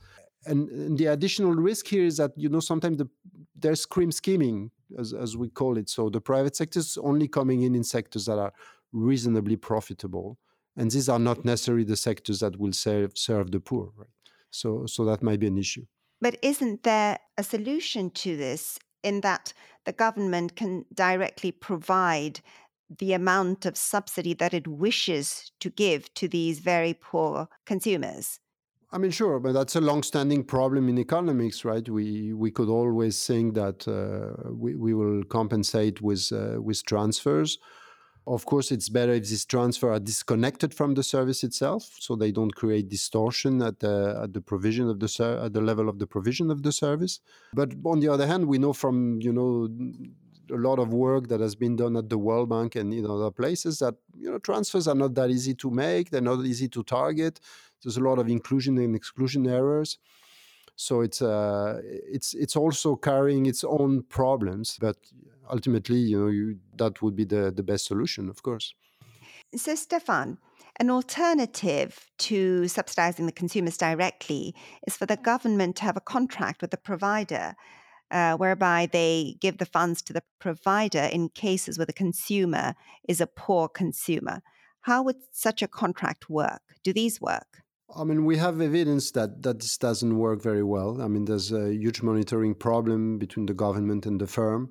And, 0.47 0.99
the 0.99 1.07
additional 1.07 1.55
risk 1.55 1.87
here 1.87 2.05
is 2.05 2.19
that 2.19 2.33
you 2.37 2.49
know 2.49 2.61
sometimes 2.61 2.99
the, 2.99 3.09
there's 3.57 3.87
cream 3.87 4.13
skimming 4.13 4.71
as, 4.99 5.13
as 5.13 5.37
we 5.37 5.49
call 5.49 5.79
it. 5.79 5.89
So 5.89 6.09
the 6.09 6.21
private 6.21 6.57
sector 6.57 6.79
is 6.79 6.99
only 7.03 7.29
coming 7.29 7.63
in 7.63 7.75
in 7.75 7.85
sectors 7.85 8.27
that 8.27 8.39
are 8.39 8.53
reasonably 8.93 9.57
profitable, 9.57 10.39
and 10.77 10.91
these 10.91 11.09
are 11.09 11.19
not 11.19 11.39
mm-hmm. 11.39 11.49
necessarily 11.49 11.85
the 11.85 11.97
sectors 11.97 12.41
that 12.41 12.59
will 12.59 12.73
serve 12.73 13.13
serve 13.17 13.51
the 13.51 13.61
poor. 13.61 13.93
Right. 13.97 14.09
So 14.51 14.87
so 14.87 15.05
that 15.05 15.23
might 15.23 15.41
be 15.41 15.47
an 15.47 15.59
issue. 15.59 15.85
But 16.21 16.39
isn't 16.43 16.85
there 16.85 17.19
a 17.37 17.43
solution 17.43 18.11
to 18.11 18.37
this 18.37 18.79
in 19.03 19.21
that 19.21 19.53
the 19.85 19.93
government 19.93 20.57
can 20.57 20.87
directly 20.95 21.53
provide 21.53 22.41
the 22.99 23.13
amount 23.13 23.67
of 23.67 23.77
subsidy 23.77 24.35
that 24.35 24.55
it 24.55 24.67
wishes 24.67 25.53
to 25.61 25.71
give 25.71 26.13
to 26.15 26.29
these 26.29 26.61
very 26.61 26.95
poor 26.95 27.49
consumers? 27.67 28.41
I 28.95 28.99
mean, 28.99 29.11
sure, 29.11 29.41
but 29.41 29.55
that's 29.55 29.75
a 29.75 29.81
long-standing 29.81 30.45
problem 30.45 30.89
in 30.89 30.99
economics, 30.99 31.65
right? 31.65 31.87
We 31.89 32.33
we 32.33 32.53
could 32.53 32.69
always 32.69 33.27
think 33.27 33.55
that 33.55 33.89
uh, 33.89 34.53
we 34.53 34.77
we 34.77 34.95
will 34.95 35.25
compensate 35.25 36.01
with 36.01 36.31
uh, 36.33 36.63
with 36.63 36.85
transfers. 36.85 37.59
Of 38.25 38.47
course, 38.47 38.71
it's 38.71 38.89
better 38.89 39.13
if 39.13 39.29
these 39.29 39.45
transfers 39.45 39.91
are 39.97 39.99
disconnected 39.99 40.73
from 40.73 40.95
the 40.95 41.03
service 41.03 41.43
itself, 41.43 41.91
so 41.99 42.15
they 42.15 42.31
don't 42.31 42.55
create 42.55 42.89
distortion 42.89 43.63
at 43.63 43.81
the 43.81 44.21
at 44.23 44.33
the 44.33 44.41
provision 44.41 44.89
of 44.89 45.01
the 45.01 45.09
ser- 45.09 45.41
at 45.45 45.53
the 45.55 45.61
level 45.61 45.89
of 45.89 45.99
the 45.99 46.07
provision 46.07 46.49
of 46.53 46.63
the 46.63 46.71
service. 46.71 47.19
But 47.53 47.75
on 47.85 47.99
the 47.99 48.09
other 48.09 48.29
hand, 48.29 48.47
we 48.47 48.59
know 48.59 48.73
from 48.73 49.19
you 49.21 49.33
know 49.33 49.69
a 50.51 50.57
lot 50.57 50.79
of 50.79 50.93
work 50.93 51.29
that 51.29 51.41
has 51.41 51.55
been 51.55 51.77
done 51.77 51.97
at 51.97 52.09
the 52.09 52.19
World 52.19 52.49
Bank 52.49 52.77
and 52.77 52.93
in 52.93 53.07
other 53.07 53.31
places 53.31 53.79
that 53.79 53.95
you 54.17 54.31
know 54.31 54.39
transfers 54.39 54.87
are 54.89 54.95
not 54.95 55.15
that 55.15 55.31
easy 55.31 55.55
to 55.55 55.71
make. 55.71 56.11
They're 56.11 56.21
not 56.21 56.45
easy 56.45 56.69
to 56.69 56.83
target. 56.83 57.41
There's 57.83 57.97
a 57.97 58.03
lot 58.03 58.19
of 58.19 58.29
inclusion 58.29 58.79
and 58.79 58.95
exclusion 58.97 59.47
errors. 59.47 59.99
So 60.77 61.03
it's 61.03 61.23
uh, 61.23 61.81
it's 61.85 62.35
it's 62.35 62.57
also 62.57 62.97
carrying 62.97 63.47
its 63.47 63.65
own 63.65 64.03
problems, 64.03 64.79
but 64.81 64.97
ultimately, 65.51 65.99
you 65.99 66.21
know, 66.21 66.29
you, 66.29 66.59
that 66.77 67.01
would 67.03 67.15
be 67.15 67.25
the 67.25 67.53
the 67.55 67.63
best 67.63 67.87
solution, 67.87 68.29
of 68.29 68.43
course. 68.43 68.75
So, 69.55 69.75
Stéphane, 69.75 70.39
an 70.81 70.91
alternative 70.91 72.11
to 72.19 72.67
subsidizing 72.67 73.27
the 73.27 73.33
consumers 73.33 73.77
directly 73.77 74.55
is 74.87 74.97
for 74.97 75.07
the 75.07 75.17
government 75.17 75.77
to 75.77 75.85
have 75.85 75.97
a 75.97 76.01
contract 76.01 76.61
with 76.61 76.73
the 76.73 76.77
provider 76.77 77.55
uh, 78.15 78.37
whereby 78.37 78.89
they 78.91 79.37
give 79.41 79.59
the 79.59 79.67
funds 79.67 80.01
to 80.01 80.13
the 80.13 80.23
provider 80.39 81.11
in 81.13 81.29
cases 81.29 81.77
where 81.77 81.85
the 81.85 81.93
consumer 81.93 82.75
is 83.09 83.21
a 83.21 83.27
poor 83.27 83.69
consumer. 83.69 84.41
How 84.83 85.03
would 85.03 85.17
such 85.33 85.63
a 85.63 85.69
contract 85.69 86.31
work? 86.31 86.63
Do 86.85 86.93
these 86.93 87.21
work? 87.21 87.65
I 87.95 88.05
mean, 88.05 88.25
we 88.25 88.37
have 88.37 88.61
evidence 88.61 89.11
that, 89.13 89.43
that 89.43 89.61
this 89.61 89.77
doesn't 89.77 90.17
work 90.17 90.43
very 90.43 90.63
well. 90.63 91.03
I 91.03 91.09
mean, 91.09 91.25
there's 91.25 91.53
a 91.53 91.75
huge 91.75 92.03
monitoring 92.03 92.55
problem 92.55 93.19
between 93.19 93.47
the 93.47 93.55
government 93.55 94.07
and 94.07 94.21
the 94.21 94.27
firm 94.27 94.71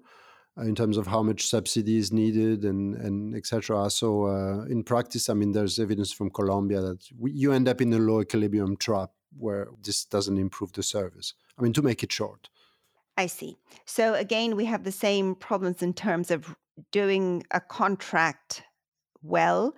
uh, 0.58 0.64
in 0.64 0.76
terms 0.76 0.98
of 0.98 1.08
how 1.08 1.22
much 1.22 1.46
subsidy 1.48 1.98
is 1.98 2.12
needed 2.12 2.64
and, 2.64 2.96
and 2.96 3.36
etc. 3.36 3.90
So, 3.90 4.26
uh, 4.26 4.66
in 4.66 4.84
practice, 4.84 5.30
I 5.30 5.34
mean, 5.34 5.52
there's 5.52 5.80
evidence 5.80 6.12
from 6.12 6.30
Colombia 6.30 6.82
that 6.82 7.06
we, 7.18 7.32
you 7.32 7.52
end 7.52 7.68
up 7.68 7.82
in 7.82 7.94
a 7.94 8.00
low 8.00 8.22
equilibrium 8.22 8.78
trap 8.78 9.12
where 9.38 9.68
this 9.84 10.06
doesn't 10.06 10.38
improve 10.38 10.74
the 10.74 10.84
service. 10.84 11.34
I 11.58 11.62
mean, 11.62 11.74
to 11.74 11.82
make 11.82 12.04
it 12.04 12.12
short. 12.12 12.50
I 13.18 13.28
see. 13.28 13.58
So 13.86 14.14
again, 14.14 14.56
we 14.56 14.66
have 14.66 14.84
the 14.84 14.92
same 14.92 15.36
problems 15.36 15.82
in 15.82 15.94
terms 15.94 16.32
of 16.32 16.56
doing 16.92 17.44
a 17.52 17.60
contract 17.60 18.64
well 19.22 19.76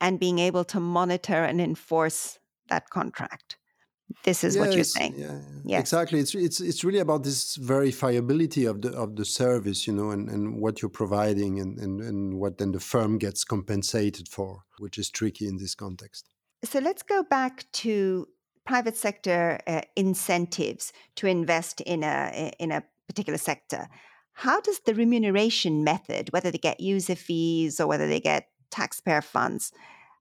and 0.00 0.20
being 0.20 0.38
able 0.38 0.64
to 0.64 0.80
monitor 0.80 1.44
and 1.44 1.60
enforce 1.60 2.38
that 2.68 2.90
contract. 2.90 3.56
This 4.22 4.44
is 4.44 4.54
yes, 4.54 4.66
what 4.66 4.74
you're 4.74 4.84
saying. 4.84 5.14
Yeah, 5.16 5.40
yes. 5.64 5.80
exactly. 5.80 6.18
It's 6.20 6.34
it's 6.34 6.60
it's 6.60 6.84
really 6.84 6.98
about 6.98 7.24
this 7.24 7.56
verifiability 7.56 8.68
of 8.68 8.82
the 8.82 8.90
of 8.90 9.16
the 9.16 9.24
service, 9.24 9.86
you 9.86 9.92
know, 9.92 10.10
and, 10.10 10.28
and 10.28 10.60
what 10.60 10.82
you're 10.82 10.90
providing 10.90 11.58
and, 11.58 11.78
and, 11.78 12.00
and 12.00 12.34
what 12.34 12.58
then 12.58 12.72
the 12.72 12.80
firm 12.80 13.18
gets 13.18 13.44
compensated 13.44 14.28
for, 14.28 14.62
which 14.78 14.98
is 14.98 15.10
tricky 15.10 15.48
in 15.48 15.56
this 15.56 15.74
context. 15.74 16.28
So 16.64 16.78
let's 16.78 17.02
go 17.02 17.22
back 17.22 17.64
to 17.72 18.28
private 18.66 18.96
sector 18.96 19.60
uh, 19.66 19.82
incentives 19.96 20.92
to 21.16 21.26
invest 21.26 21.80
in 21.82 22.02
a 22.02 22.52
in 22.58 22.70
a 22.70 22.82
particular 23.06 23.38
sector. 23.38 23.88
How 24.32 24.60
does 24.60 24.80
the 24.80 24.94
remuneration 24.94 25.84
method, 25.84 26.32
whether 26.32 26.50
they 26.50 26.58
get 26.58 26.80
user 26.80 27.14
fees 27.14 27.78
or 27.78 27.86
whether 27.86 28.08
they 28.08 28.20
get 28.20 28.48
taxpayer 28.70 29.22
funds, 29.22 29.72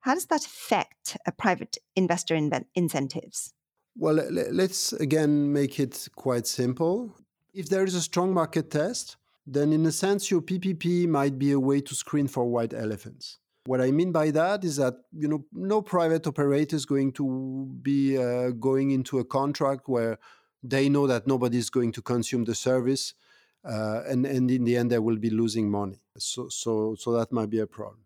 how 0.01 0.13
does 0.13 0.27
that 0.27 0.45
affect 0.45 1.17
private 1.37 1.77
investor 1.95 2.35
in- 2.35 2.65
incentives? 2.75 3.53
Well, 3.97 4.15
let's 4.15 4.93
again 4.93 5.53
make 5.53 5.79
it 5.79 6.07
quite 6.15 6.45
simple. 6.45 7.15
If 7.53 7.69
there 7.69 7.83
is 7.83 7.95
a 7.95 8.01
strong 8.01 8.33
market 8.33 8.69
test, 8.69 9.17
then 9.45 9.71
in 9.71 9.85
a 9.85 9.91
sense 9.91 10.31
your 10.31 10.41
PPP 10.41 11.07
might 11.07 11.37
be 11.37 11.51
a 11.51 11.59
way 11.59 11.81
to 11.81 11.95
screen 11.95 12.27
for 12.27 12.45
white 12.45 12.73
elephants. 12.73 13.39
What 13.65 13.79
I 13.79 13.91
mean 13.91 14.11
by 14.11 14.31
that 14.31 14.63
is 14.63 14.75
that 14.75 14.95
you 15.13 15.27
know 15.27 15.45
no 15.53 15.81
private 15.81 16.27
operator 16.27 16.75
is 16.75 16.85
going 16.85 17.13
to 17.13 17.69
be 17.81 18.17
uh, 18.17 18.49
going 18.51 18.91
into 18.91 19.19
a 19.19 19.25
contract 19.25 19.87
where 19.87 20.19
they 20.61 20.89
know 20.89 21.07
that 21.07 21.27
nobody 21.27 21.57
is 21.57 21.69
going 21.69 21.93
to 21.93 22.01
consume 22.01 22.43
the 22.43 22.55
service, 22.55 23.13
uh, 23.63 24.01
and 24.05 24.25
and 24.25 24.51
in 24.51 24.65
the 24.65 24.75
end 24.75 24.91
they 24.91 24.99
will 24.99 25.17
be 25.17 25.29
losing 25.29 25.71
money. 25.71 26.01
So 26.17 26.49
so 26.49 26.95
so 26.95 27.13
that 27.13 27.31
might 27.31 27.49
be 27.49 27.59
a 27.59 27.67
problem. 27.67 28.03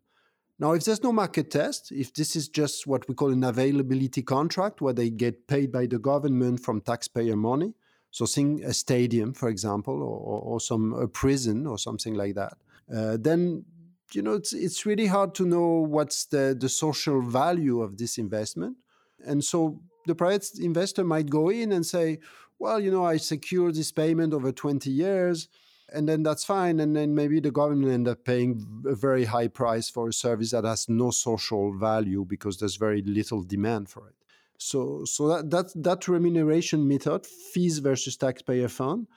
Now, 0.60 0.72
if 0.72 0.86
there's 0.86 1.04
no 1.04 1.14
market 1.14 1.52
test, 1.52 1.92
if 1.92 2.14
this 2.14 2.36
is 2.36 2.50
just 2.50 2.88
what 2.88 3.08
we 3.08 3.14
call 3.14 3.32
an 3.32 3.44
availability 3.44 4.24
contract 4.24 4.82
where 4.82 4.94
they 4.94 5.12
get 5.12 5.48
paid 5.48 5.72
by 5.72 5.86
the 5.86 6.00
government 6.00 6.62
from 6.62 6.82
taxpayer 6.82 7.36
money, 7.36 7.76
so 8.10 8.26
think 8.26 8.64
a 8.64 8.74
stadium, 8.74 9.34
for 9.34 9.50
example, 9.50 10.02
or, 10.02 10.42
or 10.42 10.60
some 10.60 10.94
a 10.94 11.08
prison 11.08 11.68
or 11.68 11.78
something 11.78 12.16
like 12.16 12.34
that, 12.36 12.58
uh, 12.96 13.18
then 13.20 13.66
you 14.14 14.22
know 14.22 14.34
it's 14.34 14.54
it's 14.54 14.86
really 14.86 15.08
hard 15.08 15.36
to 15.36 15.46
know 15.46 15.86
what's 15.88 16.26
the 16.26 16.56
the 16.60 16.70
social 16.70 17.22
value 17.22 17.82
of 17.82 17.98
this 17.98 18.18
investment, 18.18 18.78
and 19.26 19.44
so 19.44 19.80
the 20.06 20.16
private 20.16 20.48
investor 20.60 21.04
might 21.04 21.30
go 21.30 21.50
in 21.50 21.72
and 21.74 21.86
say, 21.86 22.20
well, 22.60 22.80
you 22.80 22.90
know, 22.90 23.06
I 23.06 23.18
secure 23.18 23.72
this 23.72 23.92
payment 23.92 24.34
over 24.34 24.52
20 24.52 24.90
years 24.90 25.50
and 25.94 26.08
then 26.08 26.24
that's 26.24 26.44
fine. 26.44 26.80
And 26.80 26.96
then 26.96 27.16
maybe 27.16 27.40
the 27.40 27.52
government 27.52 27.92
end 27.92 28.08
up 28.08 28.24
paying 28.26 28.66
a 28.86 28.96
very 28.96 29.26
high 29.26 29.48
price 29.48 29.90
for 29.90 30.10
a 30.10 30.14
service 30.14 30.52
that 30.52 30.66
has 30.66 30.90
no 30.90 31.12
social 31.12 31.78
value 31.78 32.26
because 32.26 32.58
there's 32.58 32.76
very 32.76 33.02
little 33.04 33.44
demand 33.44 33.90
for 33.90 34.08
it. 34.08 34.16
So, 34.58 35.06
so 35.06 35.28
that 35.28 35.52
that, 35.52 35.84
that 35.84 36.08
remuneration 36.08 36.88
method, 36.88 37.26
fees 37.26 37.78
versus 37.78 38.18
taxpayer 38.18 38.68
fund, 38.68 39.08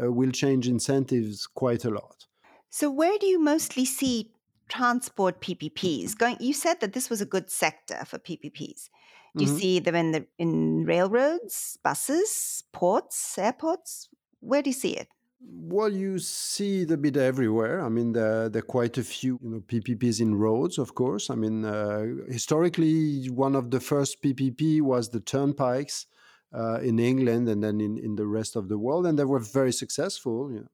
uh, 0.00 0.12
will 0.12 0.30
change 0.30 0.68
incentives 0.68 1.46
quite 1.46 1.84
a 1.84 1.90
lot. 1.90 2.26
So, 2.70 2.90
where 2.90 3.18
do 3.18 3.26
you 3.26 3.38
mostly 3.38 3.84
see 3.84 4.32
transport 4.68 5.40
PPPs 5.40 6.16
going? 6.16 6.36
You 6.40 6.52
said 6.52 6.80
that 6.80 6.92
this 6.92 7.08
was 7.08 7.20
a 7.20 7.26
good 7.26 7.50
sector 7.50 8.04
for 8.04 8.18
PPPs. 8.18 8.88
Do 9.36 9.44
you 9.44 9.50
mm-hmm. 9.50 9.58
see 9.58 9.78
them 9.80 9.94
in 9.94 10.12
the 10.12 10.26
in 10.38 10.84
railroads, 10.86 11.78
buses, 11.82 12.64
ports, 12.72 13.38
airports? 13.38 14.08
Where 14.40 14.62
do 14.62 14.70
you 14.70 14.74
see 14.74 14.96
it? 14.96 15.08
Well, 15.40 15.92
you 15.92 16.18
see 16.18 16.82
it 16.82 16.90
a 16.90 16.96
bit 16.96 17.16
everywhere. 17.16 17.82
I 17.82 17.88
mean, 17.88 18.12
there, 18.12 18.48
there 18.48 18.60
are 18.60 18.72
quite 18.76 18.96
a 18.96 19.04
few 19.04 19.38
you 19.42 19.50
know, 19.50 19.60
PPPs 19.60 20.20
in 20.20 20.34
roads, 20.34 20.78
of 20.78 20.94
course. 20.94 21.28
I 21.28 21.34
mean, 21.34 21.64
uh, 21.64 22.06
historically, 22.28 23.26
one 23.26 23.54
of 23.54 23.70
the 23.70 23.80
first 23.80 24.22
PPP 24.22 24.80
was 24.80 25.10
the 25.10 25.20
turnpikes 25.20 26.06
uh, 26.54 26.80
in 26.80 26.98
England 26.98 27.48
and 27.48 27.62
then 27.62 27.80
in, 27.80 27.98
in 27.98 28.16
the 28.16 28.26
rest 28.26 28.56
of 28.56 28.68
the 28.68 28.78
world, 28.78 29.06
and 29.06 29.18
they 29.18 29.24
were 29.24 29.38
very 29.38 29.72
successful. 29.72 30.50
You 30.50 30.60
know. 30.60 30.68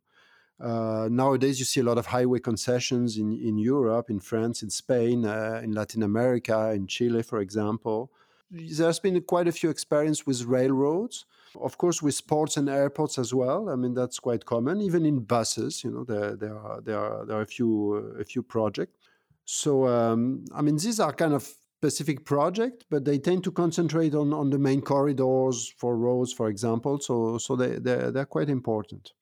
Uh, 0.61 1.09
nowadays, 1.11 1.59
you 1.59 1.65
see 1.65 1.81
a 1.81 1.85
lot 1.85 1.99
of 1.99 2.07
highway 2.07 2.39
concessions 2.39 3.17
in, 3.17 3.33
in 3.33 3.59
Europe, 3.59 4.11
in 4.11 4.21
France, 4.21 4.63
in 4.63 4.71
Spain, 4.71 5.25
uh, 5.25 5.61
in 5.63 5.73
Latin 5.73 6.03
America, 6.03 6.71
in 6.71 6.87
Chile, 6.87 7.23
for 7.23 7.41
example. 7.41 8.11
There's 8.51 9.01
been 9.01 9.21
quite 9.23 9.49
a 9.49 9.53
few 9.53 9.71
experience 9.71 10.27
with 10.27 10.45
railroads. 10.45 11.25
Of 11.61 11.77
course, 11.77 12.01
with 12.01 12.27
ports 12.27 12.57
and 12.57 12.69
airports 12.69 13.19
as 13.19 13.35
well. 13.35 13.69
I 13.69 13.77
mean, 13.77 13.93
that's 13.93 14.19
quite 14.19 14.47
common. 14.47 14.81
Even 14.81 15.05
in 15.05 15.21
buses, 15.21 15.85
you 15.85 15.91
know, 15.91 16.05
there, 16.05 16.35
there 16.35 16.59
are 16.59 16.81
there 16.81 16.99
are 16.99 17.27
there 17.27 17.37
are 17.37 17.43
a 17.43 17.47
few 17.47 17.95
a 18.19 18.25
few 18.25 18.43
projects. 18.43 18.97
So, 19.45 19.87
um, 19.87 20.45
I 20.55 20.63
mean, 20.63 20.77
these 20.77 21.01
are 21.01 21.13
kind 21.13 21.35
of 21.35 21.43
specific 21.83 22.25
project, 22.25 22.85
but 22.91 23.05
they 23.05 23.19
tend 23.19 23.45
to 23.45 23.51
concentrate 23.51 24.15
on, 24.15 24.33
on 24.33 24.51
the 24.51 24.59
main 24.59 24.81
corridors 24.81 25.75
for 25.77 25.97
roads, 25.97 26.33
for 26.33 26.49
example. 26.49 27.01
So, 27.01 27.39
so 27.39 27.57
they 27.57 27.79
they're, 27.79 28.11
they're 28.11 28.25
quite 28.25 28.49
important. 28.49 29.13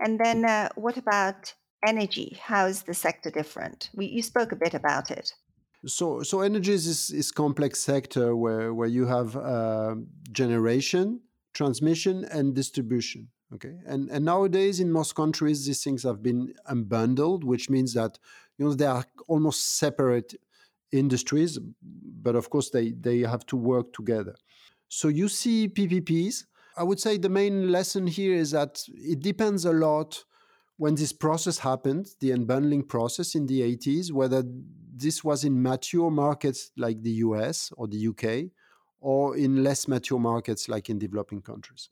And 0.00 0.20
then, 0.20 0.44
uh, 0.44 0.68
what 0.74 0.96
about 0.96 1.54
energy? 1.86 2.38
How 2.40 2.66
is 2.66 2.82
the 2.82 2.94
sector 2.94 3.30
different? 3.30 3.90
We, 3.94 4.06
you 4.06 4.22
spoke 4.22 4.52
a 4.52 4.56
bit 4.56 4.74
about 4.74 5.10
it. 5.10 5.32
So, 5.86 6.22
so 6.22 6.40
energy 6.40 6.72
is 6.72 7.10
is 7.10 7.30
complex 7.30 7.80
sector 7.80 8.34
where 8.34 8.74
where 8.74 8.88
you 8.88 9.06
have 9.06 9.36
uh, 9.36 9.94
generation, 10.32 11.20
transmission 11.52 12.24
and 12.24 12.54
distribution. 12.54 13.28
Okay, 13.54 13.76
and 13.86 14.10
and 14.10 14.24
nowadays 14.24 14.80
in 14.80 14.90
most 14.90 15.14
countries 15.14 15.66
these 15.66 15.84
things 15.84 16.02
have 16.02 16.22
been 16.22 16.54
unbundled, 16.68 17.44
which 17.44 17.70
means 17.70 17.92
that 17.94 18.18
you 18.58 18.64
know 18.64 18.74
they 18.74 18.86
are 18.86 19.04
almost 19.28 19.78
separate 19.78 20.34
industries, 20.90 21.58
but 22.22 22.34
of 22.34 22.50
course 22.50 22.70
they 22.70 22.90
they 22.92 23.20
have 23.20 23.46
to 23.46 23.56
work 23.56 23.92
together. 23.92 24.34
So 24.88 25.08
you 25.08 25.28
see 25.28 25.68
PPPs. 25.68 26.44
I 26.76 26.82
would 26.82 27.00
say 27.00 27.16
the 27.16 27.28
main 27.28 27.72
lesson 27.72 28.06
here 28.06 28.34
is 28.34 28.50
that 28.50 28.82
it 28.88 29.20
depends 29.20 29.64
a 29.64 29.72
lot 29.72 30.24
when 30.76 30.94
this 30.94 31.12
process 31.12 31.58
happened, 31.58 32.08
the 32.20 32.30
unbundling 32.30 32.86
process 32.86 33.34
in 33.34 33.46
the 33.46 33.62
80s, 33.62 34.12
whether 34.12 34.42
this 34.94 35.24
was 35.24 35.44
in 35.44 35.62
mature 35.62 36.10
markets 36.10 36.70
like 36.76 37.02
the 37.02 37.12
US 37.12 37.72
or 37.76 37.88
the 37.88 38.08
UK, 38.08 38.50
or 39.00 39.36
in 39.36 39.62
less 39.62 39.88
mature 39.88 40.18
markets 40.18 40.68
like 40.68 40.90
in 40.90 40.98
developing 40.98 41.40
countries. 41.40 41.88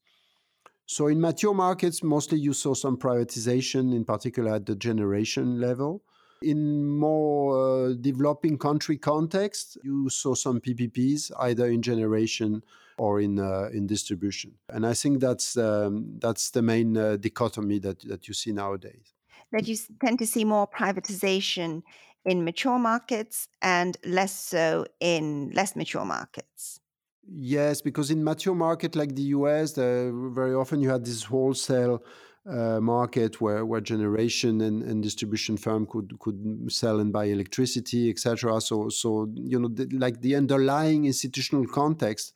So 0.87 1.07
in 1.07 1.19
mature 1.19 1.55
markets, 1.55 2.03
mostly 2.03 2.39
you 2.39 2.53
saw 2.53 2.75
some 2.75 2.99
privatization, 2.99 3.95
in 3.95 4.05
particular 4.05 4.55
at 4.55 4.67
the 4.67 4.77
generation 4.77 5.61
level. 5.61 6.03
In 6.43 6.85
more 6.99 7.89
uh, 7.89 7.95
developing 8.01 8.59
country 8.59 8.99
context, 8.99 9.79
you 9.83 10.11
saw 10.11 10.35
some 10.35 10.61
PPPs 10.61 11.31
either 11.39 11.67
in 11.67 11.81
generation 11.81 12.63
or 12.99 13.21
in 13.21 13.39
uh, 13.39 13.71
in 13.73 13.87
distribution, 13.87 14.53
and 14.69 14.87
I 14.87 14.95
think 14.95 15.21
that's 15.21 15.57
um, 15.57 16.19
that's 16.19 16.51
the 16.51 16.63
main 16.63 16.97
uh, 16.97 17.17
dichotomy 17.17 17.79
that 17.81 18.01
that 18.09 18.29
you 18.29 18.35
see 18.35 18.53
nowadays. 18.53 19.15
That 19.53 19.67
you 19.67 19.77
tend 20.05 20.19
to 20.19 20.27
see 20.27 20.45
more 20.45 20.67
privatization 20.69 21.83
in 22.25 22.45
mature 22.45 22.79
markets 22.79 23.49
and 23.63 23.97
less 24.05 24.33
so 24.33 24.87
in 25.01 25.51
less 25.55 25.77
mature 25.77 26.05
markets. 26.05 26.81
Yes, 27.27 27.81
because 27.81 28.11
in 28.11 28.23
mature 28.23 28.55
market 28.55 28.95
like 28.95 29.15
the 29.15 29.35
US, 29.39 29.75
very 29.75 30.55
often 30.55 30.81
you 30.81 30.91
had 30.91 31.05
this 31.05 31.25
wholesale 31.25 32.03
uh, 32.47 32.81
market 32.81 33.41
where, 33.41 33.65
where 33.65 33.81
generation 33.81 34.61
and, 34.61 34.83
and 34.83 35.03
distribution 35.03 35.57
firm 35.57 35.87
could 35.87 36.19
could 36.19 36.71
sell 36.71 37.01
and 37.01 37.13
buy 37.13 37.25
electricity, 37.25 38.11
etc. 38.11 38.61
So 38.61 38.89
so 38.89 39.29
you 39.35 39.59
know 39.59 39.69
the, 39.69 39.87
like 39.97 40.21
the 40.21 40.37
underlying 40.37 41.07
institutional 41.07 41.67
context 41.67 42.35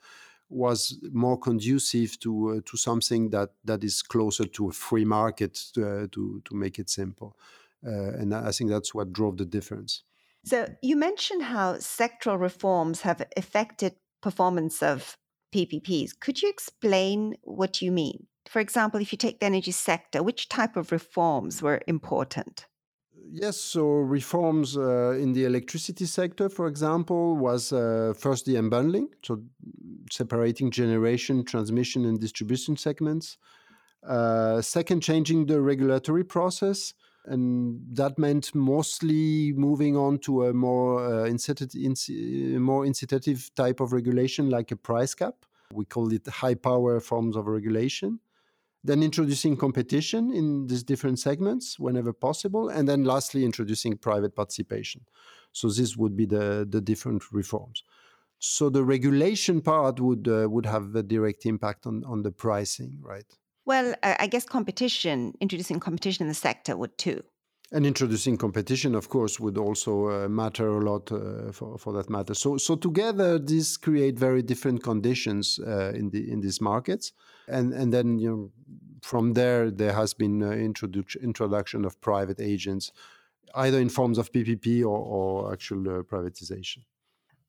was 0.48 0.98
more 1.12 1.38
conducive 1.38 2.18
to 2.20 2.56
uh, 2.56 2.60
to 2.64 2.76
something 2.76 3.30
that 3.30 3.50
that 3.64 3.84
is 3.84 4.02
closer 4.02 4.46
to 4.46 4.68
a 4.68 4.72
free 4.72 5.04
market 5.04 5.54
to 5.74 5.86
uh, 5.86 6.06
to, 6.12 6.40
to 6.44 6.54
make 6.54 6.78
it 6.78 6.88
simple, 6.88 7.36
uh, 7.86 8.12
and 8.18 8.34
I 8.34 8.50
think 8.52 8.70
that's 8.70 8.94
what 8.94 9.12
drove 9.12 9.36
the 9.36 9.44
difference. 9.44 10.04
So 10.44 10.66
you 10.82 10.96
mentioned 10.96 11.42
how 11.42 11.74
sectoral 11.74 12.40
reforms 12.40 13.02
have 13.02 13.26
affected 13.36 13.96
performance 14.22 14.82
of 14.82 15.18
PPPs. 15.52 16.18
Could 16.18 16.42
you 16.42 16.48
explain 16.48 17.34
what 17.42 17.82
you 17.82 17.92
mean? 17.92 18.26
For 18.48 18.60
example, 18.60 19.00
if 19.00 19.12
you 19.12 19.18
take 19.18 19.40
the 19.40 19.46
energy 19.46 19.72
sector, 19.72 20.22
which 20.22 20.48
type 20.48 20.76
of 20.76 20.90
reforms 20.90 21.62
were 21.62 21.82
important? 21.86 22.66
Yes, 23.30 23.58
so 23.58 23.84
reforms 23.86 24.76
uh, 24.76 25.10
in 25.10 25.34
the 25.34 25.44
electricity 25.44 26.06
sector, 26.06 26.48
for 26.48 26.66
example, 26.66 27.36
was 27.36 27.72
uh, 27.72 28.14
first 28.16 28.46
the 28.46 28.54
unbundling, 28.54 29.08
so 29.22 29.42
separating 30.10 30.70
generation, 30.70 31.44
transmission, 31.44 32.06
and 32.06 32.18
distribution 32.18 32.76
segments. 32.76 33.36
Uh, 34.06 34.62
second, 34.62 35.02
changing 35.02 35.44
the 35.44 35.60
regulatory 35.60 36.24
process 36.24 36.94
and 37.28 37.80
that 37.96 38.18
meant 38.18 38.54
mostly 38.54 39.52
moving 39.52 39.96
on 39.96 40.18
to 40.20 40.46
a 40.46 40.52
more 40.52 41.04
uh, 41.04 41.28
incitative, 41.28 42.58
more 42.58 42.84
incitative 42.84 43.50
type 43.54 43.80
of 43.80 43.92
regulation, 43.92 44.50
like 44.50 44.70
a 44.70 44.76
price 44.76 45.14
cap. 45.14 45.34
We 45.72 45.84
call 45.84 46.12
it 46.12 46.26
high 46.26 46.54
power 46.54 47.00
forms 47.00 47.36
of 47.36 47.46
regulation. 47.46 48.20
Then 48.84 49.02
introducing 49.02 49.56
competition 49.56 50.32
in 50.32 50.66
these 50.68 50.82
different 50.82 51.18
segments 51.18 51.78
whenever 51.78 52.12
possible, 52.12 52.68
and 52.68 52.88
then 52.88 53.04
lastly 53.04 53.44
introducing 53.44 53.98
private 53.98 54.34
participation. 54.34 55.04
So 55.52 55.68
this 55.68 55.96
would 55.96 56.16
be 56.16 56.26
the 56.26 56.66
the 56.68 56.80
different 56.80 57.22
reforms. 57.32 57.82
So 58.38 58.70
the 58.70 58.84
regulation 58.84 59.60
part 59.60 60.00
would 60.00 60.28
uh, 60.28 60.48
would 60.48 60.66
have 60.66 60.94
a 60.94 61.02
direct 61.02 61.44
impact 61.44 61.86
on 61.86 62.04
on 62.04 62.22
the 62.22 62.30
pricing, 62.30 62.98
right? 63.02 63.26
Well, 63.68 63.94
I 64.02 64.28
guess 64.28 64.46
competition, 64.46 65.34
introducing 65.42 65.78
competition 65.78 66.22
in 66.22 66.28
the 66.28 66.34
sector 66.48 66.74
would 66.74 66.96
too. 66.96 67.22
And 67.70 67.84
introducing 67.84 68.38
competition, 68.38 68.94
of 68.94 69.10
course, 69.10 69.38
would 69.38 69.58
also 69.58 70.08
uh, 70.08 70.26
matter 70.26 70.68
a 70.68 70.80
lot 70.80 71.12
uh, 71.12 71.52
for, 71.52 71.76
for 71.76 71.92
that 71.92 72.08
matter. 72.08 72.32
So, 72.32 72.56
so 72.56 72.76
together, 72.76 73.38
these 73.38 73.76
create 73.76 74.18
very 74.18 74.40
different 74.40 74.82
conditions 74.82 75.58
uh, 75.58 75.92
in 75.94 76.08
the 76.08 76.32
in 76.32 76.40
these 76.40 76.62
markets, 76.62 77.12
and 77.46 77.74
and 77.74 77.92
then 77.92 78.18
you 78.18 78.30
know, 78.30 78.50
from 79.02 79.34
there 79.34 79.70
there 79.70 79.92
has 79.92 80.14
been 80.14 80.42
uh, 80.42 80.52
introduction 80.52 81.22
introduction 81.22 81.84
of 81.84 82.00
private 82.00 82.40
agents, 82.40 82.90
either 83.54 83.78
in 83.78 83.90
forms 83.90 84.16
of 84.16 84.32
PPP 84.32 84.80
or, 84.80 84.98
or 85.16 85.52
actual 85.52 85.86
uh, 85.90 86.02
privatization. 86.04 86.78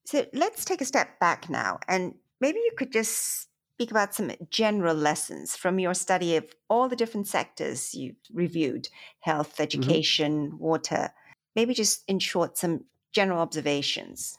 So 0.04 0.26
let's 0.34 0.66
take 0.66 0.82
a 0.82 0.86
step 0.86 1.18
back 1.22 1.50
now, 1.50 1.80
and 1.88 2.14
maybe 2.42 2.60
you 2.60 2.74
could 2.76 2.92
just 2.92 3.49
speak 3.80 3.92
about 3.92 4.14
some 4.14 4.30
general 4.50 4.94
lessons 4.94 5.56
from 5.56 5.80
your 5.80 5.94
study 5.94 6.36
of 6.36 6.44
all 6.70 6.90
the 6.90 6.98
different 6.98 7.26
sectors 7.26 7.96
you've 7.96 8.18
reviewed 8.34 8.90
health, 9.22 9.54
mm-hmm. 9.54 9.64
education, 9.64 10.48
mm-hmm. 10.48 10.58
water. 10.58 11.12
Maybe 11.56 11.74
just 11.74 12.04
in 12.06 12.20
short, 12.20 12.58
some 12.58 12.84
general 13.14 13.40
observations. 13.40 14.38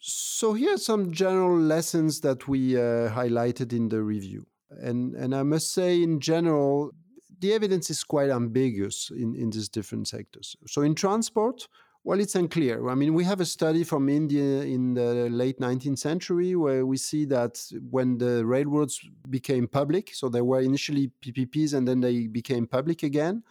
So, 0.00 0.54
here 0.54 0.74
are 0.74 0.78
some 0.78 1.12
general 1.12 1.56
lessons 1.56 2.20
that 2.22 2.48
we 2.48 2.76
uh, 2.76 3.10
highlighted 3.10 3.72
in 3.72 3.90
the 3.90 4.02
review. 4.02 4.46
And, 4.70 5.14
and 5.14 5.36
I 5.36 5.44
must 5.44 5.72
say, 5.72 6.02
in 6.02 6.18
general, 6.18 6.90
the 7.38 7.52
evidence 7.52 7.90
is 7.90 8.02
quite 8.02 8.30
ambiguous 8.30 9.12
in, 9.14 9.36
in 9.36 9.50
these 9.50 9.68
different 9.68 10.08
sectors. 10.08 10.56
So, 10.66 10.82
in 10.82 10.96
transport, 10.96 11.68
well, 12.02 12.18
it's 12.18 12.34
unclear. 12.34 12.88
I 12.88 12.94
mean, 12.94 13.12
we 13.12 13.24
have 13.24 13.40
a 13.40 13.44
study 13.44 13.84
from 13.84 14.08
India 14.08 14.62
in 14.62 14.94
the 14.94 15.28
late 15.30 15.60
19th 15.60 15.98
century 15.98 16.56
where 16.56 16.86
we 16.86 16.96
see 16.96 17.26
that 17.26 17.62
when 17.90 18.16
the 18.16 18.44
railroads 18.46 19.00
became 19.28 19.68
public, 19.68 20.14
so 20.14 20.28
they 20.28 20.40
were 20.40 20.60
initially 20.60 21.10
PPPs 21.22 21.74
and 21.74 21.86
then 21.86 22.00
they 22.00 22.26
became 22.26 22.66
public 22.66 23.02
again, 23.02 23.42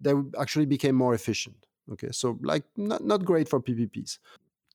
they 0.00 0.14
actually 0.38 0.66
became 0.66 0.94
more 0.94 1.14
efficient. 1.14 1.66
Okay, 1.92 2.08
so 2.12 2.38
like 2.40 2.64
not, 2.76 3.04
not 3.04 3.24
great 3.24 3.48
for 3.48 3.60
PPPs. 3.60 4.18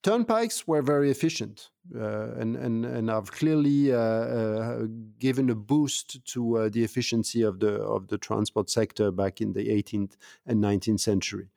Turnpikes 0.04 0.68
were 0.68 0.84
very 0.84 1.10
efficient 1.10 1.70
uh, 1.96 2.34
and, 2.34 2.56
and, 2.56 2.86
and 2.86 3.10
have 3.10 3.32
clearly 3.32 3.92
uh, 3.92 3.98
uh, 3.98 4.82
given 5.18 5.50
a 5.50 5.56
boost 5.56 6.24
to 6.26 6.58
uh, 6.58 6.70
the 6.70 6.84
efficiency 6.84 7.42
of 7.42 7.60
the, 7.60 7.74
of 7.78 8.10
the 8.10 8.20
transport 8.20 8.70
sector 8.70 9.10
back 9.10 9.42
in 9.42 9.54
the 9.54 9.68
18th 9.68 10.12
and 10.46 10.64
19th 10.64 11.00
century. 11.00 11.50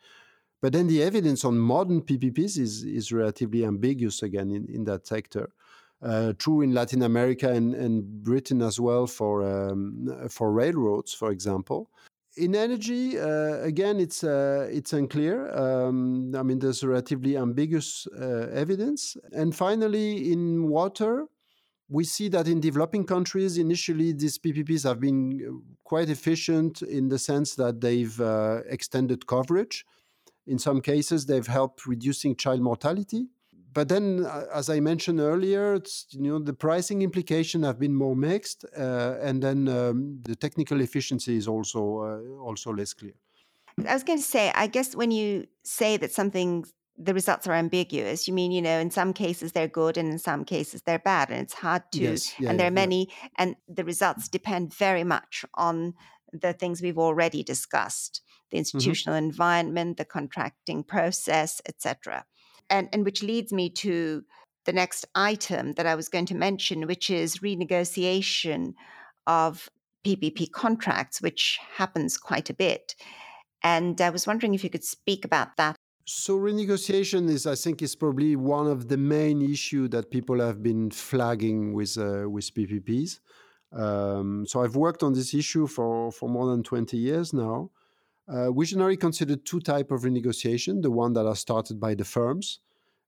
But 0.60 0.72
then 0.72 0.88
the 0.88 1.02
evidence 1.02 1.44
on 1.44 1.58
modern 1.58 2.02
PPPs 2.02 2.58
is, 2.58 2.82
is 2.82 3.12
relatively 3.12 3.64
ambiguous 3.64 4.22
again 4.22 4.50
in, 4.50 4.66
in 4.66 4.84
that 4.84 5.06
sector. 5.06 5.50
Uh, 6.00 6.32
true 6.38 6.60
in 6.60 6.72
Latin 6.72 7.02
America 7.02 7.50
and, 7.50 7.74
and 7.74 8.22
Britain 8.22 8.62
as 8.62 8.78
well 8.78 9.06
for 9.06 9.42
um, 9.42 10.28
for 10.28 10.52
railroads, 10.52 11.12
for 11.12 11.32
example. 11.32 11.90
In 12.36 12.54
energy, 12.54 13.18
uh, 13.18 13.60
again, 13.62 13.98
it's 13.98 14.22
uh, 14.22 14.68
it's 14.70 14.92
unclear. 14.92 15.50
Um, 15.50 16.32
I 16.36 16.44
mean, 16.44 16.60
there's 16.60 16.84
relatively 16.84 17.36
ambiguous 17.36 18.06
uh, 18.16 18.46
evidence. 18.52 19.16
And 19.32 19.56
finally, 19.56 20.30
in 20.30 20.68
water, 20.68 21.26
we 21.88 22.04
see 22.04 22.28
that 22.28 22.46
in 22.46 22.60
developing 22.60 23.04
countries, 23.04 23.58
initially 23.58 24.12
these 24.12 24.38
PPPs 24.38 24.84
have 24.84 25.00
been 25.00 25.62
quite 25.82 26.10
efficient 26.10 26.82
in 26.82 27.08
the 27.08 27.18
sense 27.18 27.56
that 27.56 27.80
they've 27.80 28.20
uh, 28.20 28.60
extended 28.68 29.26
coverage. 29.26 29.84
In 30.48 30.58
some 30.58 30.80
cases, 30.80 31.26
they've 31.26 31.46
helped 31.46 31.86
reducing 31.86 32.34
child 32.34 32.60
mortality. 32.60 33.28
But 33.74 33.88
then, 33.88 34.24
uh, 34.24 34.46
as 34.52 34.70
I 34.70 34.80
mentioned 34.80 35.20
earlier, 35.20 35.80
you 36.10 36.30
know 36.32 36.38
the 36.38 36.54
pricing 36.54 37.02
implication 37.02 37.62
have 37.62 37.78
been 37.78 37.94
more 37.94 38.16
mixed, 38.16 38.64
uh, 38.76 39.16
and 39.20 39.42
then 39.42 39.68
um, 39.68 40.20
the 40.22 40.34
technical 40.34 40.80
efficiency 40.80 41.36
is 41.36 41.46
also 41.46 41.80
uh, 42.08 42.42
also 42.42 42.72
less 42.72 42.94
clear. 42.94 43.14
I 43.86 43.94
was 43.94 44.02
going 44.02 44.18
to 44.18 44.24
say, 44.24 44.50
I 44.54 44.66
guess 44.66 44.96
when 44.96 45.10
you 45.10 45.46
say 45.62 45.98
that 45.98 46.10
something 46.12 46.64
the 46.98 47.14
results 47.14 47.46
are 47.46 47.54
ambiguous. 47.54 48.26
You 48.26 48.34
mean, 48.34 48.50
you 48.50 48.60
know, 48.60 48.78
in 48.80 48.90
some 48.90 49.12
cases 49.12 49.52
they're 49.52 49.68
good 49.68 49.96
and 49.96 50.10
in 50.10 50.18
some 50.18 50.44
cases 50.44 50.82
they're 50.82 50.98
bad. 50.98 51.30
And 51.30 51.40
it's 51.40 51.54
hard 51.54 51.82
to, 51.92 52.00
yes, 52.00 52.34
yeah, 52.40 52.50
and 52.50 52.58
there 52.58 52.66
are 52.66 52.72
many, 52.72 53.08
yeah. 53.08 53.28
and 53.38 53.56
the 53.68 53.84
results 53.84 54.28
depend 54.28 54.74
very 54.74 55.04
much 55.04 55.44
on 55.54 55.94
the 56.32 56.52
things 56.52 56.82
we've 56.82 56.98
already 56.98 57.42
discussed 57.42 58.20
the 58.50 58.56
mm-hmm. 58.56 58.60
institutional 58.60 59.18
mm-hmm. 59.18 59.26
environment, 59.26 59.96
the 59.96 60.04
contracting 60.04 60.82
process, 60.84 61.60
etc. 61.66 62.24
And, 62.70 62.88
and 62.92 63.04
which 63.04 63.22
leads 63.22 63.52
me 63.52 63.70
to 63.70 64.24
the 64.64 64.72
next 64.72 65.06
item 65.14 65.72
that 65.72 65.86
I 65.86 65.94
was 65.94 66.08
going 66.08 66.26
to 66.26 66.34
mention, 66.34 66.86
which 66.86 67.08
is 67.08 67.38
renegotiation 67.38 68.74
of 69.26 69.68
PPP 70.04 70.50
contracts, 70.52 71.20
which 71.22 71.58
happens 71.76 72.18
quite 72.18 72.50
a 72.50 72.54
bit. 72.54 72.94
And 73.62 74.00
I 74.00 74.10
was 74.10 74.26
wondering 74.26 74.54
if 74.54 74.62
you 74.62 74.70
could 74.70 74.84
speak 74.84 75.24
about 75.24 75.56
that. 75.56 75.76
So 76.04 76.38
renegotiation 76.38 77.28
is, 77.28 77.46
I 77.46 77.54
think, 77.54 77.82
is 77.82 77.94
probably 77.94 78.34
one 78.34 78.66
of 78.66 78.88
the 78.88 78.96
main 78.96 79.42
issue 79.42 79.88
that 79.88 80.10
people 80.10 80.40
have 80.40 80.62
been 80.62 80.90
flagging 80.90 81.74
with 81.74 81.98
uh, 81.98 82.28
with 82.30 82.54
PPPs. 82.54 83.20
Um, 83.72 84.46
so 84.46 84.62
I've 84.62 84.76
worked 84.76 85.02
on 85.02 85.12
this 85.12 85.34
issue 85.34 85.66
for 85.66 86.10
for 86.10 86.28
more 86.30 86.46
than 86.46 86.62
twenty 86.62 86.96
years 86.96 87.34
now, 87.34 87.70
uh, 88.28 88.52
we 88.52 88.66
generally 88.66 88.96
consider 88.96 89.36
two 89.36 89.60
type 89.60 89.90
of 89.90 90.02
renegotiation: 90.02 90.82
the 90.82 90.90
one 90.90 91.12
that 91.14 91.26
are 91.26 91.36
started 91.36 91.80
by 91.80 91.94
the 91.94 92.04
firms, 92.04 92.60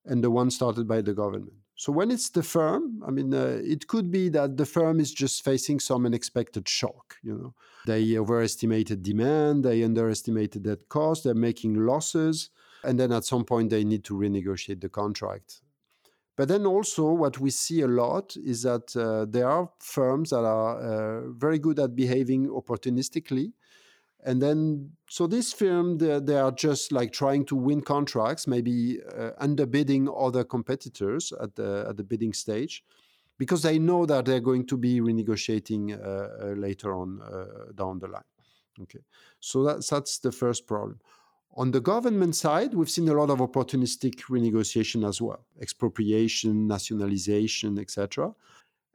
and 0.04 0.24
the 0.24 0.30
one 0.30 0.50
started 0.50 0.86
by 0.86 1.00
the 1.02 1.14
government. 1.14 1.52
So 1.76 1.92
when 1.92 2.10
it's 2.10 2.28
the 2.28 2.42
firm, 2.42 3.02
I 3.06 3.10
mean, 3.10 3.32
uh, 3.32 3.58
it 3.64 3.86
could 3.86 4.10
be 4.10 4.28
that 4.30 4.58
the 4.58 4.66
firm 4.66 5.00
is 5.00 5.12
just 5.12 5.42
facing 5.42 5.80
some 5.80 6.04
unexpected 6.04 6.68
shock. 6.68 7.16
You 7.22 7.34
know, 7.38 7.54
they 7.86 8.18
overestimated 8.18 9.02
demand, 9.02 9.64
they 9.64 9.82
underestimated 9.82 10.64
that 10.64 10.90
cost, 10.90 11.24
they're 11.24 11.34
making 11.34 11.86
losses, 11.86 12.50
and 12.84 13.00
then 13.00 13.12
at 13.12 13.24
some 13.24 13.44
point 13.44 13.70
they 13.70 13.84
need 13.84 14.04
to 14.04 14.14
renegotiate 14.14 14.82
the 14.82 14.90
contract. 14.90 15.62
But 16.36 16.48
then 16.48 16.66
also, 16.66 17.12
what 17.12 17.38
we 17.38 17.50
see 17.50 17.80
a 17.80 17.88
lot 17.88 18.36
is 18.36 18.62
that 18.62 18.94
uh, 18.94 19.24
there 19.24 19.48
are 19.48 19.70
firms 19.78 20.30
that 20.30 20.44
are 20.44 20.78
uh, 20.80 21.30
very 21.30 21.58
good 21.58 21.78
at 21.78 21.96
behaving 21.96 22.48
opportunistically 22.48 23.52
and 24.24 24.42
then 24.42 24.90
so 25.08 25.26
this 25.26 25.52
firm 25.52 25.98
they, 25.98 26.36
are 26.36 26.52
just 26.52 26.92
like 26.92 27.12
trying 27.12 27.44
to 27.44 27.56
win 27.56 27.80
contracts 27.80 28.46
maybe 28.46 28.98
uh, 29.16 29.30
underbidding 29.40 30.08
other 30.16 30.44
competitors 30.44 31.32
at 31.40 31.54
the 31.56 31.86
at 31.88 31.96
the 31.96 32.04
bidding 32.04 32.32
stage 32.32 32.84
because 33.38 33.62
they 33.62 33.78
know 33.78 34.04
that 34.04 34.26
they're 34.26 34.40
going 34.40 34.66
to 34.66 34.76
be 34.76 35.00
renegotiating 35.00 35.92
uh, 35.92 36.48
uh, 36.48 36.52
later 36.52 36.94
on 36.94 37.22
uh, 37.22 37.72
down 37.74 37.98
the 37.98 38.06
line. 38.06 38.22
Okay. 38.82 38.98
So 39.40 39.64
that's 39.64 39.88
that's 39.88 40.18
the 40.18 40.30
first 40.30 40.66
problem. 40.66 41.00
On 41.56 41.70
the 41.70 41.80
government 41.80 42.36
side 42.36 42.74
we've 42.74 42.90
seen 42.90 43.08
a 43.08 43.14
lot 43.14 43.30
of 43.30 43.38
opportunistic 43.38 44.16
renegotiation 44.28 45.08
as 45.08 45.22
well. 45.22 45.46
Expropriation 45.60 46.66
nationalization 46.66 47.78
etc 47.78 48.34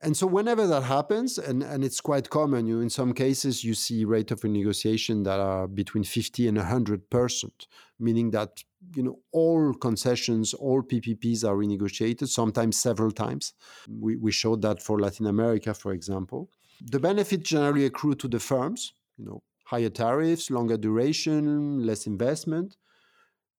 and 0.02 0.16
so 0.16 0.28
whenever 0.28 0.68
that 0.68 0.84
happens, 0.84 1.38
and, 1.38 1.64
and 1.64 1.84
it's 1.84 2.02
quite 2.02 2.30
common, 2.30 2.68
you 2.68 2.82
in 2.82 2.90
some 2.90 3.14
cases 3.14 3.64
you 3.64 3.74
see 3.74 4.06
rate 4.06 4.32
of 4.32 4.42
renegotiation 4.42 5.24
that 5.24 5.40
are 5.40 5.68
between 5.68 6.04
50 6.04 6.48
and 6.48 6.58
100 6.58 7.10
percent, 7.10 7.68
meaning 8.00 8.32
that 8.32 8.64
you 8.96 9.04
know 9.04 9.20
all 9.32 9.74
concessions, 9.74 10.54
all 10.54 10.84
PPPs 10.84 11.44
are 11.44 11.56
renegotiated, 11.56 12.28
sometimes 12.28 12.78
several 12.78 13.12
times. 13.12 13.54
We, 13.90 14.18
we 14.18 14.32
showed 14.32 14.62
that 14.64 14.82
for 14.82 15.00
Latin 15.00 15.28
America, 15.28 15.74
for 15.74 15.94
example. 15.94 16.50
The 16.82 17.00
benefit 17.00 17.44
generally 17.44 17.86
accrue 17.86 18.16
to 18.16 18.28
the 18.28 18.40
firms, 18.40 18.94
you 19.18 19.26
know, 19.26 19.44
higher 19.64 19.90
tariffs, 19.90 20.52
longer 20.52 20.78
duration, 20.78 21.86
less 21.86 22.06
investment 22.06 22.76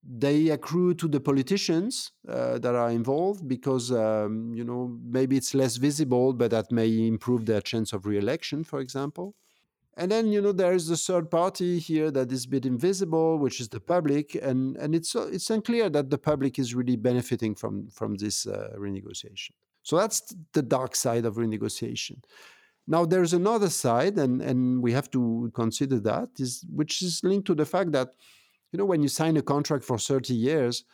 they 0.09 0.51
accrue 0.51 0.95
to 0.95 1.09
the 1.09 1.21
politicians 1.21 2.13
uh, 2.29 2.59
that 2.59 2.75
are 2.75 2.91
involved 2.91 3.49
because 3.49 3.91
um, 3.91 4.53
you 4.55 4.65
know 4.65 4.97
maybe 5.05 5.37
it's 5.37 5.55
less 5.55 5.77
visible 5.77 6.33
but 6.33 6.51
that 6.51 6.71
may 6.71 7.07
improve 7.07 7.45
their 7.47 7.61
chance 7.61 7.93
of 7.93 8.07
re-election 8.07 8.63
for 8.63 8.81
example. 8.81 9.35
And 9.99 10.13
then 10.13 10.29
you 10.29 10.41
know 10.41 10.53
there 10.53 10.75
is 10.75 10.89
the 10.89 10.97
third 10.97 11.31
party 11.31 11.79
here 11.79 12.11
that 12.13 12.31
is 12.31 12.45
a 12.45 12.49
bit 12.49 12.67
invisible 12.67 13.39
which 13.39 13.61
is 13.61 13.69
the 13.69 13.81
public. 13.81 14.35
And 14.37 14.77
and 14.77 14.95
it's 14.95 15.15
it's 15.15 15.51
unclear 15.51 15.91
that 15.91 16.11
the 16.11 16.19
public 16.19 16.59
is 16.59 16.75
really 16.75 16.97
benefiting 16.97 17.55
from 17.55 17.89
from 17.89 18.17
this 18.17 18.47
uh, 18.47 18.75
renegotiation. 18.79 19.53
So 19.83 19.97
that's 19.97 20.35
the 20.53 20.63
dark 20.63 20.95
side 20.95 21.25
of 21.25 21.37
renegotiation. 21.37 22.23
Now 22.87 23.05
there's 23.05 23.33
another 23.33 23.71
side 23.71 24.19
and 24.19 24.41
and 24.41 24.83
we 24.83 24.93
have 24.93 25.11
to 25.13 25.51
consider 25.55 25.99
that 26.01 26.29
is 26.39 26.65
which 26.73 27.03
is 27.03 27.21
linked 27.25 27.47
to 27.49 27.55
the 27.55 27.67
fact 27.67 27.91
that 27.93 28.11
you 28.73 28.79
know, 28.79 28.85
when 28.85 29.03
you 29.03 29.09
sign 29.09 29.37
a 29.37 29.43
contract 29.43 29.85
for 29.85 29.99
30 29.99 30.35
years, 30.35 30.85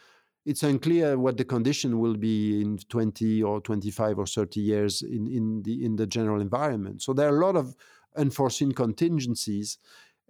it's 0.45 0.63
unclear 0.63 1.19
what 1.19 1.37
the 1.37 1.45
condition 1.45 2.01
will 2.01 2.17
be 2.17 2.61
in 2.61 2.79
20 2.89 3.43
or 3.43 3.61
25 3.61 4.19
or 4.19 4.27
30 4.27 4.61
years 4.61 5.03
in, 5.03 5.27
in 5.29 5.63
the 5.63 5.85
in 5.85 5.97
the 5.97 6.07
general 6.07 6.41
environment. 6.41 7.01
So 7.01 7.13
there 7.13 7.33
are 7.33 7.37
a 7.41 7.47
lot 7.47 7.55
of 7.55 7.77
unforeseen 8.17 8.73
contingencies 8.73 9.79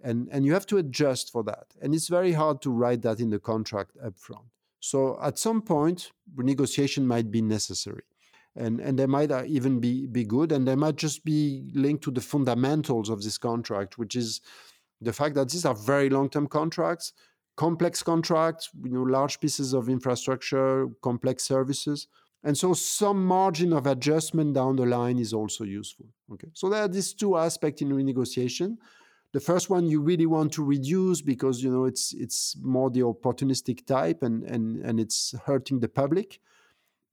and, 0.03 0.27
and 0.31 0.45
you 0.45 0.53
have 0.53 0.65
to 0.67 0.77
adjust 0.77 1.31
for 1.31 1.43
that. 1.43 1.67
And 1.81 1.95
it's 1.95 2.09
very 2.09 2.33
hard 2.33 2.61
to 2.63 2.69
write 2.69 3.01
that 3.03 3.19
in 3.19 3.29
the 3.29 3.39
contract 3.39 3.97
upfront. 4.03 4.45
So 4.81 5.17
at 5.23 5.39
some 5.39 5.61
point, 5.61 6.11
renegotiation 6.35 7.05
might 7.05 7.31
be 7.31 7.41
necessary. 7.41 8.03
And, 8.55 8.81
and 8.81 8.99
they 8.99 9.07
might 9.07 9.31
uh, 9.31 9.45
even 9.47 9.79
be, 9.79 10.05
be 10.05 10.25
good, 10.25 10.51
and 10.51 10.67
they 10.67 10.75
might 10.75 10.97
just 10.97 11.23
be 11.23 11.71
linked 11.73 12.03
to 12.03 12.11
the 12.11 12.21
fundamentals 12.21 13.09
of 13.09 13.23
this 13.23 13.37
contract, 13.37 13.97
which 13.97 14.15
is 14.15 14.41
the 15.01 15.13
fact 15.13 15.35
that 15.35 15.49
these 15.49 15.65
are 15.65 15.73
very 15.73 16.09
long 16.09 16.29
term 16.29 16.47
contracts 16.47 17.13
complex 17.55 18.01
contracts, 18.01 18.69
you 18.83 18.91
know, 18.91 19.03
large 19.03 19.39
pieces 19.39 19.73
of 19.73 19.89
infrastructure, 19.89 20.87
complex 21.01 21.43
services. 21.43 22.07
And 22.43 22.57
so 22.57 22.73
some 22.73 23.25
margin 23.25 23.71
of 23.71 23.87
adjustment 23.87 24.53
down 24.53 24.75
the 24.75 24.85
line 24.85 25.17
is 25.17 25.33
also 25.33 25.63
useful. 25.63 26.07
Okay. 26.33 26.49
So 26.53 26.69
there 26.69 26.81
are 26.83 26.87
these 26.87 27.13
two 27.13 27.37
aspects 27.37 27.81
in 27.81 27.89
renegotiation. 27.89 28.77
The 29.31 29.39
first 29.39 29.69
one 29.69 29.87
you 29.87 30.01
really 30.01 30.25
want 30.25 30.51
to 30.53 30.63
reduce 30.63 31.21
because 31.21 31.63
you 31.63 31.71
know 31.71 31.85
it's 31.85 32.13
it's 32.13 32.55
more 32.61 32.91
the 32.91 32.99
opportunistic 32.99 33.85
type 33.85 34.21
and 34.21 34.43
and, 34.43 34.77
and 34.85 34.99
it's 34.99 35.33
hurting 35.45 35.79
the 35.79 35.89
public. 35.89 36.39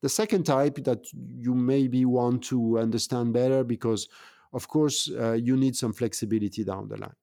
The 0.02 0.08
second 0.08 0.44
type 0.44 0.82
that 0.84 1.06
you 1.12 1.54
maybe 1.54 2.04
want 2.04 2.42
to 2.44 2.78
understand 2.78 3.32
better 3.32 3.64
because 3.64 4.08
of 4.52 4.68
course, 4.68 5.10
uh, 5.10 5.32
you 5.32 5.56
need 5.56 5.76
some 5.76 5.92
flexibility 5.92 6.64
down 6.64 6.88
the 6.88 6.96
line. 6.96 7.14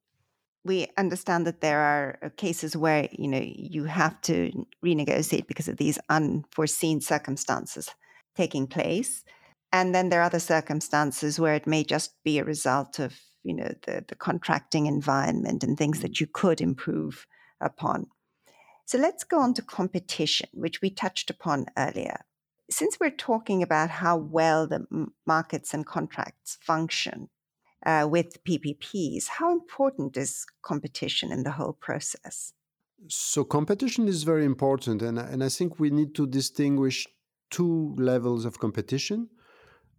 We 0.68 0.88
understand 0.98 1.48
that 1.48 1.62
there 1.62 1.80
are 1.80 2.20
uh, 2.22 2.30
cases 2.36 2.76
where 2.76 3.08
you 3.12 3.30
know 3.30 3.42
you 3.42 3.86
have 3.86 4.20
to 4.24 4.52
renegotiate 4.86 5.48
because 5.48 5.70
of 5.70 5.78
these 5.78 5.98
unforeseen 6.10 7.00
circumstances 7.00 7.90
taking 8.36 8.68
place, 8.68 9.24
and 9.72 9.96
then 9.96 10.10
there 10.10 10.20
are 10.20 10.30
other 10.32 10.40
circumstances 10.40 11.40
where 11.40 11.56
it 11.56 11.68
may 11.68 11.84
just 11.86 12.22
be 12.26 12.38
a 12.38 12.44
result 12.44 13.00
of 13.00 13.18
you 13.44 13.54
know 13.54 13.72
the, 13.86 14.04
the 14.10 14.16
contracting 14.16 14.88
environment 14.88 15.64
and 15.64 15.78
things 15.78 16.02
that 16.02 16.20
you 16.20 16.28
could 16.28 16.60
improve 16.60 17.26
upon. 17.62 18.08
So 18.86 18.98
let's 18.98 19.24
go 19.24 19.40
on 19.40 19.54
to 19.54 19.62
competition, 19.62 20.50
which 20.54 20.82
we 20.82 20.90
touched 20.90 21.30
upon 21.30 21.68
earlier. 21.78 22.26
Since 22.70 23.00
we're 23.00 23.12
talking 23.12 23.64
about 23.64 23.90
how 23.90 24.18
well 24.18 24.68
the 24.68 24.86
markets 25.26 25.74
and 25.74 25.86
contracts 25.86 26.58
function 26.62 27.30
uh, 27.86 28.08
with 28.10 28.44
PPPs, 28.44 29.28
how 29.28 29.52
important 29.52 30.18
is 30.18 30.46
competition 30.62 31.32
in 31.32 31.44
the 31.44 31.52
whole 31.52 31.74
process? 31.74 32.54
So, 33.08 33.44
competition 33.44 34.08
is 34.08 34.24
very 34.24 34.46
important, 34.46 35.02
and, 35.02 35.20
and 35.20 35.44
I 35.44 35.50
think 35.50 35.80
we 35.80 35.90
need 35.92 36.16
to 36.16 36.26
distinguish 36.26 37.08
two 37.50 37.96
levels 37.98 38.44
of 38.46 38.60
competition. 38.60 39.30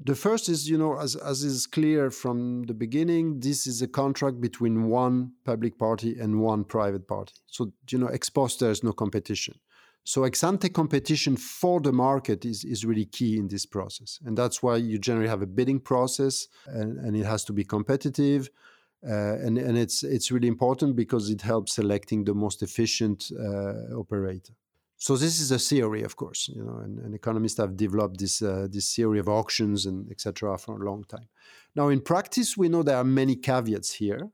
The 0.00 0.14
first 0.14 0.48
is, 0.48 0.68
you 0.68 0.78
know, 0.78 0.98
as, 0.98 1.16
as 1.16 1.42
is 1.42 1.66
clear 1.66 2.10
from 2.10 2.64
the 2.64 2.74
beginning, 2.74 3.40
this 3.40 3.66
is 3.66 3.82
a 3.82 3.88
contract 3.88 4.40
between 4.40 4.84
one 4.88 5.32
public 5.44 5.78
party 5.78 6.18
and 6.18 6.40
one 6.40 6.64
private 6.64 7.08
party. 7.08 7.34
So, 7.46 7.72
you 7.90 7.98
know, 7.98 8.06
ex 8.06 8.28
post, 8.30 8.60
there 8.60 8.70
is 8.70 8.84
no 8.84 8.92
competition. 8.92 9.58
So 10.08 10.24
ex 10.24 10.42
ante 10.42 10.70
competition 10.70 11.36
for 11.36 11.82
the 11.82 11.92
market 11.92 12.46
is, 12.46 12.64
is 12.64 12.86
really 12.86 13.04
key 13.04 13.36
in 13.36 13.46
this 13.48 13.66
process. 13.66 14.18
And 14.24 14.38
that's 14.38 14.62
why 14.62 14.76
you 14.76 14.98
generally 14.98 15.28
have 15.28 15.42
a 15.42 15.46
bidding 15.46 15.80
process 15.80 16.48
and, 16.66 16.96
and 16.96 17.14
it 17.14 17.26
has 17.26 17.44
to 17.44 17.52
be 17.52 17.62
competitive. 17.62 18.48
Uh, 19.06 19.36
and 19.44 19.58
and 19.58 19.76
it's, 19.76 20.02
it's 20.02 20.32
really 20.32 20.48
important 20.48 20.96
because 20.96 21.28
it 21.28 21.42
helps 21.42 21.74
selecting 21.74 22.24
the 22.24 22.32
most 22.32 22.62
efficient 22.62 23.30
uh, 23.38 23.98
operator. 23.98 24.54
So 24.96 25.14
this 25.18 25.40
is 25.40 25.50
a 25.50 25.58
theory, 25.58 26.02
of 26.04 26.16
course, 26.16 26.48
you 26.48 26.64
know, 26.64 26.78
and, 26.84 26.98
and 27.00 27.14
economists 27.14 27.58
have 27.58 27.76
developed 27.76 28.18
this 28.18 28.40
uh, 28.40 28.66
this 28.70 28.94
theory 28.94 29.18
of 29.20 29.28
auctions 29.28 29.84
and 29.84 30.10
etc. 30.10 30.56
for 30.56 30.82
a 30.82 30.84
long 30.90 31.04
time. 31.04 31.28
Now, 31.76 31.90
in 31.90 32.00
practice, 32.00 32.56
we 32.56 32.68
know 32.70 32.82
there 32.82 32.96
are 32.96 33.04
many 33.04 33.36
caveats 33.36 33.92
here 33.92 34.30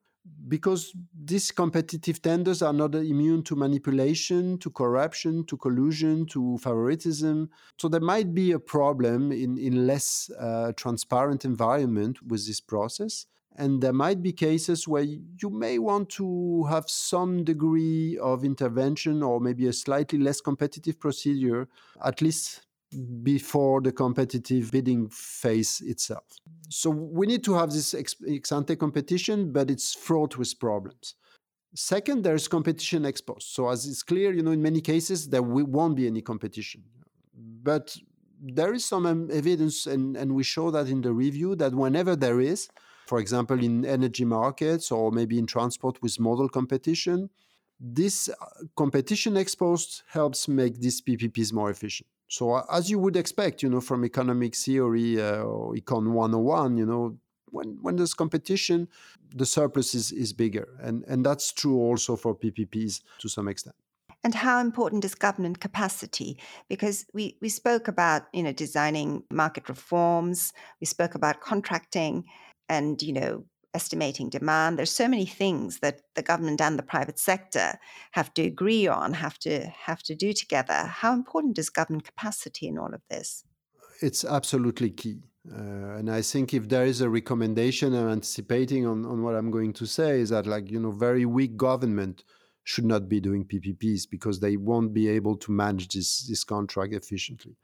because 0.48 0.92
these 1.24 1.50
competitive 1.50 2.20
tenders 2.20 2.62
are 2.62 2.72
not 2.72 2.94
immune 2.94 3.42
to 3.44 3.56
manipulation, 3.56 4.58
to 4.58 4.70
corruption, 4.70 5.44
to 5.46 5.56
collusion, 5.56 6.26
to 6.26 6.58
favoritism. 6.58 7.50
So 7.78 7.88
there 7.88 8.00
might 8.00 8.34
be 8.34 8.52
a 8.52 8.58
problem 8.58 9.32
in 9.32 9.58
in 9.58 9.86
less 9.86 10.30
uh, 10.38 10.72
transparent 10.76 11.44
environment 11.44 12.22
with 12.22 12.46
this 12.46 12.60
process. 12.60 13.26
And 13.56 13.80
there 13.80 13.92
might 13.92 14.20
be 14.20 14.32
cases 14.32 14.88
where 14.88 15.04
you 15.04 15.48
may 15.50 15.78
want 15.78 16.08
to 16.10 16.64
have 16.64 16.86
some 16.88 17.44
degree 17.44 18.18
of 18.18 18.44
intervention 18.44 19.22
or 19.22 19.40
maybe 19.40 19.68
a 19.68 19.72
slightly 19.72 20.18
less 20.18 20.40
competitive 20.40 20.98
procedure, 20.98 21.68
at 22.04 22.20
least 22.20 22.66
before 23.22 23.80
the 23.80 23.92
competitive 23.92 24.70
bidding 24.70 25.08
phase 25.08 25.82
itself. 25.84 26.24
So 26.68 26.90
we 26.90 27.26
need 27.26 27.44
to 27.44 27.54
have 27.54 27.70
this 27.70 27.94
ex, 27.94 28.16
ante 28.52 28.76
competition, 28.76 29.52
but 29.52 29.70
it's 29.70 29.94
fraught 29.94 30.36
with 30.36 30.58
problems. 30.58 31.14
Second, 31.74 32.22
there's 32.22 32.46
competition 32.46 33.04
ex 33.04 33.20
post. 33.20 33.54
So 33.54 33.68
as 33.68 33.86
it's 33.86 34.02
clear, 34.02 34.32
you 34.32 34.42
know, 34.42 34.52
in 34.52 34.62
many 34.62 34.80
cases 34.80 35.28
there 35.28 35.42
won't 35.42 35.96
be 35.96 36.06
any 36.06 36.22
competition. 36.22 36.84
But 37.34 37.96
there 38.40 38.74
is 38.74 38.84
some 38.84 39.30
evidence, 39.30 39.86
and, 39.86 40.16
and 40.16 40.34
we 40.34 40.44
show 40.44 40.70
that 40.70 40.88
in 40.88 41.00
the 41.00 41.12
review, 41.12 41.56
that 41.56 41.74
whenever 41.74 42.14
there 42.14 42.40
is, 42.40 42.68
for 43.06 43.18
example, 43.18 43.62
in 43.62 43.84
energy 43.84 44.24
markets 44.24 44.90
or 44.90 45.10
maybe 45.10 45.38
in 45.38 45.46
transport 45.46 46.00
with 46.02 46.18
model 46.18 46.48
competition. 46.48 47.30
This 47.80 48.28
uh, 48.28 48.34
competition 48.76 49.36
ex 49.36 49.54
post 49.54 50.04
helps 50.08 50.48
make 50.48 50.80
these 50.80 51.02
PPPs 51.02 51.52
more 51.52 51.70
efficient. 51.70 52.08
So, 52.34 52.64
as 52.68 52.90
you 52.90 52.98
would 52.98 53.14
expect, 53.14 53.62
you 53.62 53.70
know, 53.70 53.80
from 53.80 54.04
economic 54.04 54.56
theory 54.56 55.22
uh, 55.22 55.42
or 55.42 55.74
Econ 55.74 56.10
101, 56.10 56.76
you 56.76 56.84
know, 56.84 57.16
when, 57.50 57.78
when 57.80 57.94
there's 57.94 58.12
competition, 58.12 58.88
the 59.32 59.46
surplus 59.46 59.94
is, 59.94 60.10
is 60.10 60.32
bigger. 60.32 60.66
And, 60.82 61.04
and 61.06 61.24
that's 61.24 61.52
true 61.52 61.76
also 61.76 62.16
for 62.16 62.34
PPPs 62.34 63.02
to 63.20 63.28
some 63.28 63.46
extent 63.46 63.76
and 64.24 64.34
how 64.34 64.58
important 64.58 65.04
is 65.04 65.14
government 65.14 65.60
capacity 65.60 66.38
because 66.68 67.04
we, 67.12 67.36
we 67.40 67.48
spoke 67.48 67.88
about 67.88 68.22
you 68.32 68.42
know 68.42 68.52
designing 68.52 69.22
market 69.30 69.68
reforms 69.68 70.52
we 70.80 70.86
spoke 70.86 71.14
about 71.14 71.40
contracting 71.40 72.24
and 72.70 73.02
you 73.02 73.12
know 73.12 73.44
estimating 73.74 74.28
demand. 74.28 74.78
There's 74.78 74.90
so 74.90 75.08
many 75.08 75.26
things 75.26 75.80
that 75.80 76.00
the 76.14 76.22
government 76.22 76.60
and 76.60 76.78
the 76.78 76.82
private 76.82 77.18
sector 77.18 77.78
have 78.12 78.32
to 78.34 78.42
agree 78.42 78.86
on 78.86 79.14
have 79.14 79.38
to 79.40 79.66
have 79.66 80.02
to 80.04 80.14
do 80.14 80.32
together. 80.32 80.86
How 80.86 81.12
important 81.12 81.58
is 81.58 81.70
government 81.70 82.04
capacity 82.04 82.68
in 82.68 82.78
all 82.78 82.94
of 82.94 83.02
this? 83.10 83.44
It's 84.00 84.24
absolutely 84.24 84.90
key 84.90 85.22
uh, 85.52 85.98
and 85.98 86.10
I 86.10 86.22
think 86.22 86.54
if 86.54 86.68
there 86.68 86.86
is 86.86 87.02
a 87.02 87.10
recommendation, 87.10 87.94
I'm 87.94 88.08
anticipating 88.08 88.86
on, 88.86 89.04
on 89.04 89.22
what 89.22 89.34
I'm 89.34 89.50
going 89.50 89.74
to 89.74 89.86
say, 89.86 90.20
is 90.20 90.30
that 90.30 90.46
like 90.46 90.70
you 90.70 90.80
know, 90.80 90.90
very 90.90 91.26
weak 91.26 91.56
government 91.56 92.24
should 92.62 92.86
not 92.86 93.10
be 93.10 93.20
doing 93.20 93.44
PPPs 93.44 94.08
because 94.10 94.40
they 94.40 94.56
won't 94.56 94.94
be 94.94 95.06
able 95.08 95.36
to 95.36 95.52
manage 95.52 95.88
this 95.88 96.26
this 96.26 96.44
contract 96.44 96.94
efficiently. 96.94 97.56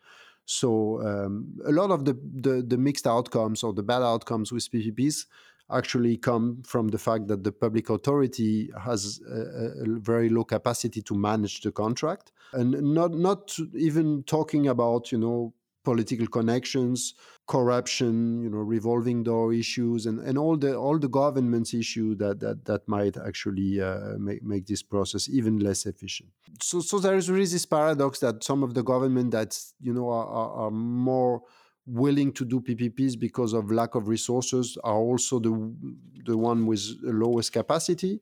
So 0.45 1.01
um, 1.07 1.55
a 1.65 1.71
lot 1.71 1.91
of 1.91 2.05
the, 2.05 2.19
the, 2.35 2.63
the 2.67 2.77
mixed 2.77 3.07
outcomes 3.07 3.63
or 3.63 3.73
the 3.73 3.85
bad 3.85 4.03
outcomes 4.03 4.51
with 4.51 4.69
PPPs 4.71 5.27
actually 5.73 6.17
come 6.17 6.63
from 6.65 6.89
the 6.89 6.99
fact 6.99 7.29
that 7.29 7.45
the 7.45 7.53
public 7.53 7.91
authority 7.91 8.71
has 8.85 9.21
a, 9.31 9.41
a, 9.83 9.99
very 10.01 10.29
low 10.29 10.45
capacity 10.45 11.03
to 11.03 11.15
manage 11.15 11.61
the 11.61 11.73
contract 11.73 12.33
and 12.53 12.71
not 12.83 13.13
not 13.13 13.57
even 13.75 14.23
talking 14.25 14.69
about 14.69 15.13
you 15.13 15.19
know 15.19 15.55
political 15.83 16.27
connections, 16.27 17.15
corruption, 17.47 18.43
you 18.43 18.51
know, 18.51 18.59
revolving 18.59 19.23
door 19.23 19.53
issues, 19.53 20.07
and, 20.07 20.21
and 20.21 20.37
all 20.37 20.57
the 20.57 20.77
all 20.77 20.99
the 20.99 21.09
government's 21.09 21.73
issue 21.75 22.15
that 22.17 22.41
that 22.41 22.65
that 22.67 22.87
might 22.87 23.17
actually 23.17 23.81
uh, 23.81 24.17
make 24.19 24.43
make 24.43 24.67
this 24.67 24.83
process 24.83 25.29
even 25.29 25.59
less 25.59 25.87
efficient. 25.87 26.29
So 26.63 26.81
so 26.81 26.99
there 26.99 27.17
is 27.17 27.31
really 27.31 27.47
this 27.47 27.67
paradox 27.67 28.19
that 28.21 28.45
some 28.45 28.63
of 28.63 28.75
the 28.75 28.83
government 28.83 29.31
that 29.33 29.59
you 29.81 29.93
know 29.93 30.09
are, 30.11 30.27
are, 30.27 30.51
are 30.67 30.71
more 30.71 31.43
willing 31.87 32.33
to 32.35 32.45
do 32.45 32.61
PPPs 32.61 33.19
because 33.19 33.53
of 33.53 33.71
lack 33.71 33.95
of 33.95 34.09
resources 34.09 34.77
are 34.85 34.97
also 34.97 35.39
the 35.39 35.53
the 36.27 36.37
one 36.37 36.67
with 36.67 37.01
the 37.03 37.13
lowest 37.13 37.53
capacity. 37.53 38.21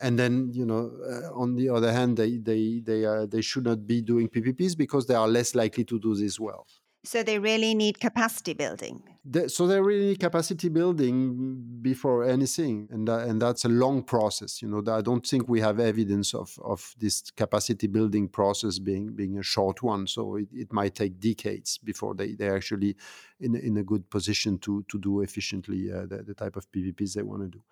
And 0.00 0.18
then 0.18 0.50
you 0.52 0.64
know 0.64 0.92
uh, 1.10 1.32
on 1.34 1.56
the 1.56 1.68
other 1.70 1.92
hand 1.92 2.16
they 2.16 2.38
they 2.38 2.80
they 2.80 3.04
uh, 3.04 3.26
they 3.26 3.40
should 3.40 3.64
not 3.64 3.86
be 3.86 4.00
doing 4.02 4.28
PPPs 4.28 4.76
because 4.76 5.06
they 5.06 5.14
are 5.14 5.28
less 5.28 5.54
likely 5.54 5.84
to 5.86 5.98
do 5.98 6.14
this 6.14 6.38
well 6.38 6.66
so 7.08 7.22
they 7.22 7.38
really 7.38 7.74
need 7.74 7.98
capacity 8.00 8.52
building. 8.52 9.02
So 9.46 9.66
they 9.66 9.80
really 9.80 10.08
need 10.08 10.20
capacity 10.20 10.68
building 10.68 11.78
before 11.80 12.24
anything, 12.24 12.86
and 12.90 13.08
and 13.08 13.40
that's 13.40 13.64
a 13.64 13.68
long 13.68 14.02
process. 14.02 14.60
You 14.62 14.68
know, 14.68 14.82
I 14.92 15.00
don't 15.00 15.26
think 15.26 15.48
we 15.48 15.60
have 15.60 15.80
evidence 15.80 16.34
of 16.34 16.58
of 16.62 16.94
this 16.98 17.30
capacity 17.30 17.86
building 17.86 18.28
process 18.28 18.78
being 18.78 19.14
being 19.14 19.38
a 19.38 19.42
short 19.42 19.82
one. 19.82 20.06
So 20.06 20.36
it, 20.36 20.48
it 20.52 20.70
might 20.72 20.94
take 20.94 21.18
decades 21.18 21.78
before 21.78 22.14
they 22.14 22.34
they 22.34 22.50
actually 22.50 22.94
in 23.40 23.56
in 23.56 23.78
a 23.78 23.82
good 23.82 24.04
position 24.10 24.58
to 24.58 24.84
to 24.90 24.98
do 24.98 25.22
efficiently 25.22 25.90
uh, 25.90 26.06
the, 26.10 26.22
the 26.28 26.34
type 26.34 26.56
of 26.56 26.70
PPPs 26.72 27.14
they 27.14 27.22
want 27.22 27.42
to 27.42 27.48
do. 27.48 27.62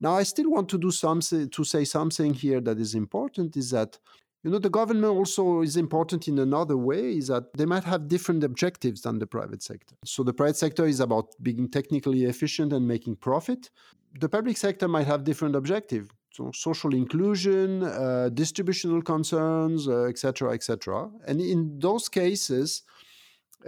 Now, 0.00 0.14
I 0.14 0.22
still 0.22 0.50
want 0.50 0.68
to 0.68 0.78
do 0.78 0.90
something 0.90 1.50
to 1.50 1.64
say 1.64 1.84
something 1.84 2.32
here 2.32 2.60
that 2.60 2.78
is 2.78 2.94
important 2.94 3.56
is 3.56 3.70
that 3.70 3.98
you 4.44 4.50
know, 4.50 4.58
the 4.58 4.70
government 4.70 5.12
also 5.12 5.62
is 5.62 5.76
important 5.76 6.28
in 6.28 6.38
another 6.38 6.76
way 6.76 7.16
is 7.16 7.26
that 7.26 7.52
they 7.54 7.66
might 7.66 7.84
have 7.84 8.06
different 8.06 8.44
objectives 8.44 9.02
than 9.02 9.18
the 9.18 9.26
private 9.26 9.62
sector. 9.62 9.96
So 10.04 10.22
the 10.22 10.32
private 10.32 10.56
sector 10.56 10.86
is 10.86 11.00
about 11.00 11.34
being 11.42 11.68
technically 11.68 12.24
efficient 12.24 12.72
and 12.72 12.86
making 12.86 13.16
profit. 13.16 13.70
The 14.20 14.28
public 14.28 14.56
sector 14.56 14.86
might 14.86 15.06
have 15.06 15.24
different 15.24 15.56
objectives. 15.56 16.08
So 16.30 16.52
social 16.52 16.94
inclusion, 16.94 17.82
uh, 17.82 18.28
distributional 18.32 19.02
concerns, 19.02 19.88
etc., 19.88 20.50
uh, 20.50 20.54
etc. 20.54 21.10
Et 21.26 21.30
and 21.30 21.40
in 21.40 21.80
those 21.80 22.08
cases, 22.08 22.84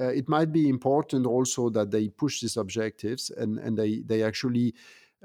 uh, 0.01 0.05
it 0.05 0.29
might 0.29 0.53
be 0.53 0.69
important 0.69 1.27
also 1.27 1.69
that 1.71 1.91
they 1.91 2.09
push 2.09 2.41
these 2.41 2.57
objectives 2.57 3.31
and, 3.31 3.59
and 3.59 3.77
they, 3.77 4.03
they 4.07 4.23
actually 4.23 4.73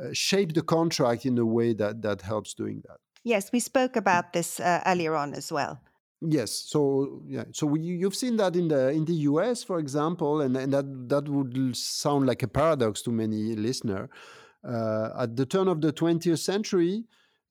uh, 0.01 0.07
shape 0.11 0.53
the 0.53 0.63
contract 0.63 1.25
in 1.25 1.37
a 1.37 1.45
way 1.45 1.73
that, 1.73 2.01
that 2.01 2.21
helps 2.21 2.55
doing 2.55 2.81
that. 2.87 2.97
Yes, 3.25 3.51
we 3.51 3.59
spoke 3.59 3.95
about 3.95 4.33
this 4.33 4.59
uh, 4.59 4.83
earlier 4.85 5.15
on 5.15 5.33
as 5.33 5.51
well. 5.51 5.81
Yes, 6.21 6.51
so 6.51 7.23
yeah, 7.27 7.45
so 7.51 7.65
we, 7.65 7.81
you've 7.81 8.15
seen 8.15 8.37
that 8.37 8.55
in 8.55 8.67
the 8.67 8.89
in 8.91 9.03
the 9.05 9.15
U.S., 9.31 9.63
for 9.63 9.79
example, 9.79 10.41
and, 10.41 10.55
and 10.55 10.71
that 10.71 11.09
that 11.09 11.27
would 11.27 11.75
sound 11.75 12.27
like 12.27 12.43
a 12.43 12.47
paradox 12.47 13.01
to 13.01 13.11
many 13.11 13.55
listener. 13.55 14.09
Uh, 14.63 15.09
at 15.19 15.35
the 15.35 15.45
turn 15.45 15.67
of 15.67 15.81
the 15.81 15.91
20th 15.91 16.39
century, 16.39 17.03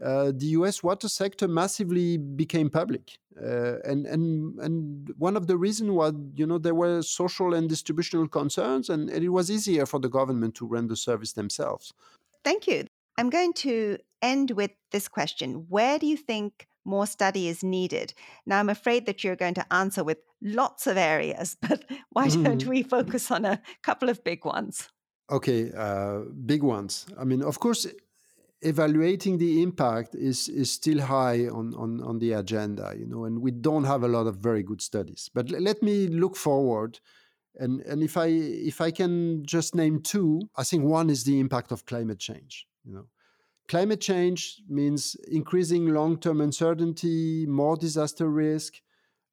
uh, 0.03 0.33
the 0.35 0.47
U.S. 0.59 0.83
water 0.83 1.09
sector 1.09 1.47
massively 1.47 2.19
became 2.19 2.71
public, 2.71 3.19
uh, 3.37 3.81
and 3.85 4.07
and 4.07 4.59
and 4.61 5.13
one 5.19 5.37
of 5.37 5.49
the 5.49 5.57
reasons 5.57 5.91
was 5.91 6.15
you 6.37 6.47
know 6.47 6.59
there 6.59 6.75
were 6.75 7.03
social 7.03 7.53
and 7.53 7.69
distributional 7.69 8.29
concerns, 8.29 8.91
and, 8.91 9.11
and 9.11 9.25
it 9.25 9.31
was 9.31 9.51
easier 9.51 9.87
for 9.87 9.99
the 9.99 10.09
government 10.09 10.55
to 10.55 10.67
run 10.67 10.87
the 10.87 10.97
service 10.97 11.33
themselves. 11.33 11.93
Thank 12.45 12.69
you. 12.69 12.87
I'm 13.17 13.31
going 13.31 13.53
to 13.55 13.99
end 14.23 14.51
with 14.53 14.73
this 14.93 15.09
question: 15.09 15.67
Where 15.69 15.99
do 15.99 16.07
you 16.07 16.17
think 16.17 16.67
more 16.85 17.07
study 17.07 17.49
is 17.49 17.63
needed? 17.63 18.15
Now, 18.47 18.61
I'm 18.61 18.71
afraid 18.71 19.07
that 19.07 19.25
you're 19.25 19.37
going 19.37 19.55
to 19.55 19.73
answer 19.73 20.05
with 20.05 20.19
lots 20.43 20.87
of 20.87 20.97
areas, 20.97 21.57
but 21.69 21.85
why 22.11 22.29
don't 22.29 22.59
mm-hmm. 22.59 22.71
we 22.71 22.83
focus 22.83 23.31
on 23.31 23.45
a 23.45 23.61
couple 23.83 24.09
of 24.09 24.23
big 24.25 24.45
ones? 24.45 24.89
Okay, 25.31 25.73
uh, 25.73 26.21
big 26.45 26.63
ones. 26.63 27.07
I 27.19 27.25
mean, 27.25 27.43
of 27.43 27.59
course, 27.59 27.87
evaluating 28.65 29.39
the 29.39 29.63
impact 29.63 30.15
is 30.15 30.49
is 30.49 30.73
still 30.73 31.01
high 31.01 31.47
on, 31.49 31.75
on 31.75 32.01
on 32.03 32.19
the 32.19 32.33
agenda 32.33 32.95
you 32.99 33.07
know 33.07 33.25
and 33.25 33.41
we 33.41 33.51
don't 33.51 33.85
have 33.85 34.03
a 34.03 34.09
lot 34.09 34.27
of 34.27 34.37
very 34.37 34.63
good 34.63 34.81
studies 34.81 35.31
but 35.35 35.53
l- 35.53 35.61
let 35.61 35.83
me 35.83 36.07
look 36.09 36.35
forward 36.35 36.99
and 37.57 37.83
and 37.83 38.03
if 38.03 38.17
i 38.17 38.27
if 38.27 38.81
i 38.81 38.91
can 38.91 39.45
just 39.45 39.75
name 39.75 40.01
two 40.01 40.41
i 40.57 40.65
think 40.65 40.83
one 40.83 41.11
is 41.11 41.25
the 41.25 41.39
impact 41.39 41.73
of 41.73 41.85
climate 41.85 42.19
change 42.19 42.67
you 42.85 42.95
know. 42.95 43.07
Climate 43.67 44.01
change 44.01 44.63
means 44.69 45.17
increasing 45.29 45.87
long-term 45.87 46.41
uncertainty 46.41 47.47
more 47.47 47.77
disaster 47.77 48.29
risk. 48.29 48.75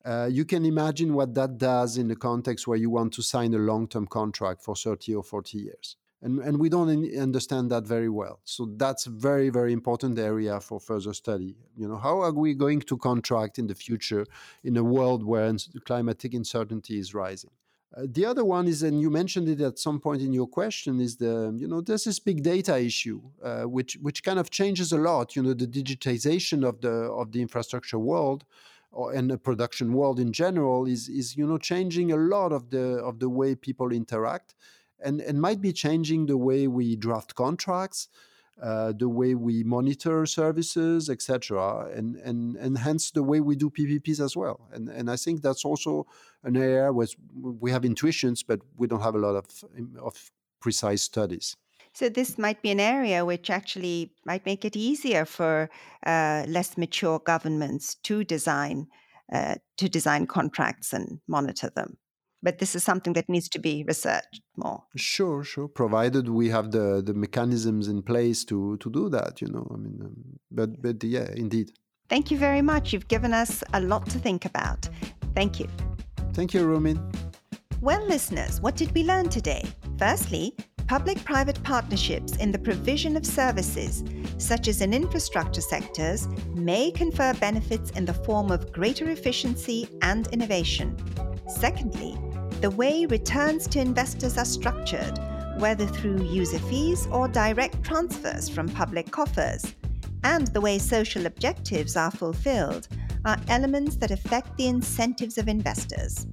Uh, 0.06 0.30
you 0.32 0.46
can 0.46 0.66
imagine 0.66 1.14
what 1.14 1.34
that 1.36 1.58
does 1.58 1.98
in 1.98 2.08
the 2.08 2.16
context 2.16 2.66
where 2.66 2.78
you 2.78 2.90
want 2.90 3.14
to 3.14 3.22
sign 3.22 3.54
a 3.54 3.58
long-term 3.58 4.08
contract 4.08 4.64
for 4.64 4.76
30 4.76 5.16
or 5.16 5.24
40 5.24 5.58
years. 5.58 5.98
And, 6.24 6.40
and 6.40 6.60
we 6.60 6.70
don't 6.70 6.90
understand 7.18 7.72
that 7.72 7.86
very 7.86 8.08
well. 8.08 8.40
So 8.46 8.70
that's 8.78 9.06
a 9.08 9.10
very 9.10 9.50
very 9.50 9.74
important 9.74 10.18
area 10.18 10.60
for 10.62 10.80
further 10.80 11.14
study. 11.14 11.56
You 11.76 11.88
know 11.88 11.98
how 11.98 12.22
are 12.22 12.32
we 12.32 12.54
going 12.54 12.82
to 12.82 12.98
contract 12.98 13.60
in 13.60 13.68
the 13.68 13.76
future 13.76 14.26
in 14.64 14.78
a 14.78 14.84
world 14.84 15.26
where 15.26 15.54
climatic 15.84 16.34
uncertainty 16.36 17.00
is 17.00 17.14
rising 17.14 17.52
uh, 17.96 18.04
the 18.10 18.26
other 18.26 18.46
one 18.46 18.68
is 18.68 18.84
and 18.84 19.02
you 19.02 19.10
mentioned 19.10 19.50
it 19.50 19.62
at 19.62 19.78
some 19.78 20.00
point 20.00 20.22
in 20.22 20.32
your 20.32 20.48
question 20.48 21.00
is 21.00 21.18
the 21.18 21.54
you 21.58 21.68
know 21.68 21.82
there's 21.82 22.06
this 22.06 22.20
big 22.20 22.42
data 22.44 22.80
issue 22.80 23.22
uh, 23.44 23.64
which 23.64 23.98
which 24.02 24.24
kind 24.24 24.40
of 24.40 24.50
changes 24.50 24.92
a 24.92 24.98
lot 24.98 25.36
you 25.36 25.44
know 25.44 25.54
the 25.54 25.68
digitization 25.68 26.68
of 26.68 26.82
the 26.82 26.90
of 26.90 27.32
the 27.32 27.42
infrastructure 27.42 28.00
world 28.00 28.46
or, 28.92 29.14
and 29.14 29.30
the 29.30 29.38
production 29.38 29.94
world 29.94 30.20
in 30.20 30.32
general 30.32 30.86
is 30.86 31.10
is 31.10 31.36
you 31.36 31.46
know 31.46 31.58
changing 31.58 32.12
a 32.12 32.18
lot 32.18 32.52
of 32.52 32.70
the 32.70 32.86
of 33.04 33.20
the 33.20 33.30
way 33.30 33.56
people 33.56 33.92
interact 33.92 34.56
and, 35.04 35.22
and 35.22 35.42
might 35.42 35.62
be 35.62 35.74
changing 35.74 36.26
the 36.28 36.38
way 36.38 36.68
we 36.68 36.96
draft 36.96 37.36
contracts, 37.36 38.08
uh, 38.62 38.94
the 38.98 39.10
way 39.10 39.34
we 39.34 39.64
monitor 39.64 40.26
services, 40.26 41.10
etc., 41.10 41.90
and, 41.96 42.16
and 42.18 42.56
and 42.58 42.78
hence 42.78 43.12
the 43.12 43.24
way 43.24 43.40
we 43.40 43.56
do 43.56 43.70
PPPs 43.70 44.20
as 44.20 44.36
well. 44.36 44.68
And 44.72 44.90
and 44.90 45.10
I 45.10 45.16
think 45.16 45.42
that's 45.42 45.66
also 45.66 46.06
an 46.44 46.56
area 46.56 46.94
where 46.94 47.08
we 47.34 47.72
have 47.72 47.84
intuitions, 47.84 48.44
but 48.44 48.60
we 48.78 48.88
don't 48.88 49.02
have 49.02 49.16
a 49.16 49.20
lot 49.20 49.36
of 49.36 49.46
of 50.00 50.32
precise 50.60 51.02
studies. 51.02 51.58
So 51.94 52.08
this 52.08 52.38
might 52.38 52.62
be 52.62 52.72
an 52.72 52.80
area 52.80 53.26
which 53.26 53.50
actually 53.50 54.12
might 54.26 54.46
make 54.46 54.64
it 54.64 54.76
easier 54.76 55.26
for 55.26 55.70
uh, 56.06 56.46
less 56.48 56.78
mature 56.78 57.20
governments 57.20 57.96
to 58.04 58.24
design 58.24 58.88
uh, 59.34 59.56
to 59.78 59.90
design 59.90 60.28
contracts 60.28 60.94
and 60.94 61.20
monitor 61.28 61.70
them 61.70 61.98
but 62.44 62.60
this 62.60 62.76
is 62.76 62.84
something 62.84 63.14
that 63.14 63.30
needs 63.30 63.50
to 63.50 63.60
be 63.60 63.84
researched 63.88 64.42
more. 64.58 64.84
Sure 64.96 65.44
sure 65.44 65.68
provided 65.68 66.30
we 66.30 66.50
have 66.50 66.72
the 66.72 67.02
the 67.06 67.14
mechanisms 67.14 67.88
in 67.88 68.02
place 68.02 68.44
to 68.46 68.78
to 68.78 68.90
do 68.90 69.10
that 69.10 69.42
you 69.42 69.48
know 69.48 69.66
i 69.74 69.78
mean 69.78 70.00
um, 70.04 70.16
but 70.52 70.82
but 70.82 71.04
yeah 71.04 71.30
indeed. 71.36 71.72
Thank 72.10 72.30
you 72.30 72.38
very 72.38 72.62
much. 72.62 72.92
You've 72.92 73.08
given 73.08 73.34
us 73.34 73.64
a 73.74 73.80
lot 73.80 74.06
to 74.10 74.20
think 74.20 74.44
about. 74.44 74.90
Thank 75.34 75.62
you. 75.62 75.68
Thank 76.34 76.54
you 76.54 76.62
Roumeen 76.62 77.00
well 77.82 78.06
listeners 78.08 78.62
what 78.62 78.76
did 78.76 78.94
we 78.94 79.04
learn 79.04 79.30
today? 79.30 79.64
Firstly 79.98 80.56
public 80.92 81.24
private 81.24 81.64
partnerships 81.64 82.36
in 82.36 82.52
the 82.52 82.60
provision 82.60 83.16
of 83.16 83.26
services, 83.26 84.04
such 84.38 84.68
as 84.68 84.82
in 84.82 84.94
infrastructure 84.94 85.62
sectors, 85.62 86.28
may 86.54 86.92
confer 86.92 87.34
benefits 87.36 87.92
in 87.92 88.04
the 88.04 88.14
form 88.14 88.52
of 88.52 88.74
greater 88.74 89.10
efficiency 89.10 89.88
and 90.02 90.28
innovation. 90.34 90.98
Secondly, 91.48 92.18
the 92.62 92.70
way 92.70 93.08
returns 93.08 93.66
to 93.66 93.80
investors 93.80 94.38
are 94.38 94.46
structured, 94.46 95.18
whether 95.58 95.88
through 95.88 96.22
user 96.22 96.60
fees 96.60 97.08
or 97.08 97.28
direct 97.28 97.84
transfers 97.84 98.48
from 98.48 98.70
public 98.70 99.10
coffers, 99.10 99.74
and 100.24 100.46
the 100.48 100.62
way 100.62 100.78
social 100.78 101.26
objectives 101.26 101.98
are 101.98 102.12
fulfilled 102.12 102.88
are 103.26 103.40
elements 103.48 103.96
that 103.96 104.12
affect 104.12 104.56
the 104.58 104.68
incentives 104.68 105.40
of 105.40 105.48
investors. 105.48 106.28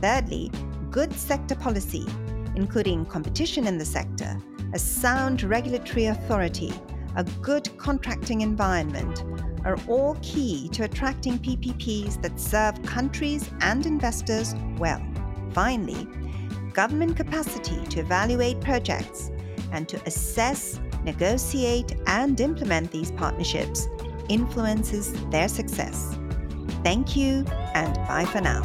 Thirdly, 0.00 0.52
good 0.90 1.12
sector 1.12 1.56
policy, 1.56 2.06
including 2.54 3.04
competition 3.04 3.66
in 3.66 3.76
the 3.76 3.84
sector, 3.84 4.40
a 4.74 4.78
sound 4.78 5.42
regulatory 5.42 6.06
authority, 6.06 6.72
a 7.16 7.24
good 7.24 7.76
contracting 7.76 8.42
environment, 8.42 9.24
are 9.64 9.78
all 9.88 10.16
key 10.22 10.68
to 10.68 10.84
attracting 10.84 11.40
PPPs 11.40 12.22
that 12.22 12.38
serve 12.38 12.80
countries 12.84 13.50
and 13.60 13.84
investors 13.84 14.54
well. 14.78 15.02
Finally, 15.52 16.08
government 16.72 17.16
capacity 17.16 17.84
to 17.86 18.00
evaluate 18.00 18.60
projects 18.60 19.30
and 19.72 19.88
to 19.88 20.00
assess, 20.06 20.80
negotiate, 21.04 21.94
and 22.06 22.40
implement 22.40 22.90
these 22.90 23.10
partnerships 23.12 23.88
influences 24.28 25.12
their 25.30 25.48
success. 25.48 26.16
Thank 26.82 27.16
you, 27.16 27.44
and 27.74 27.94
bye 28.08 28.24
for 28.24 28.40
now. 28.40 28.62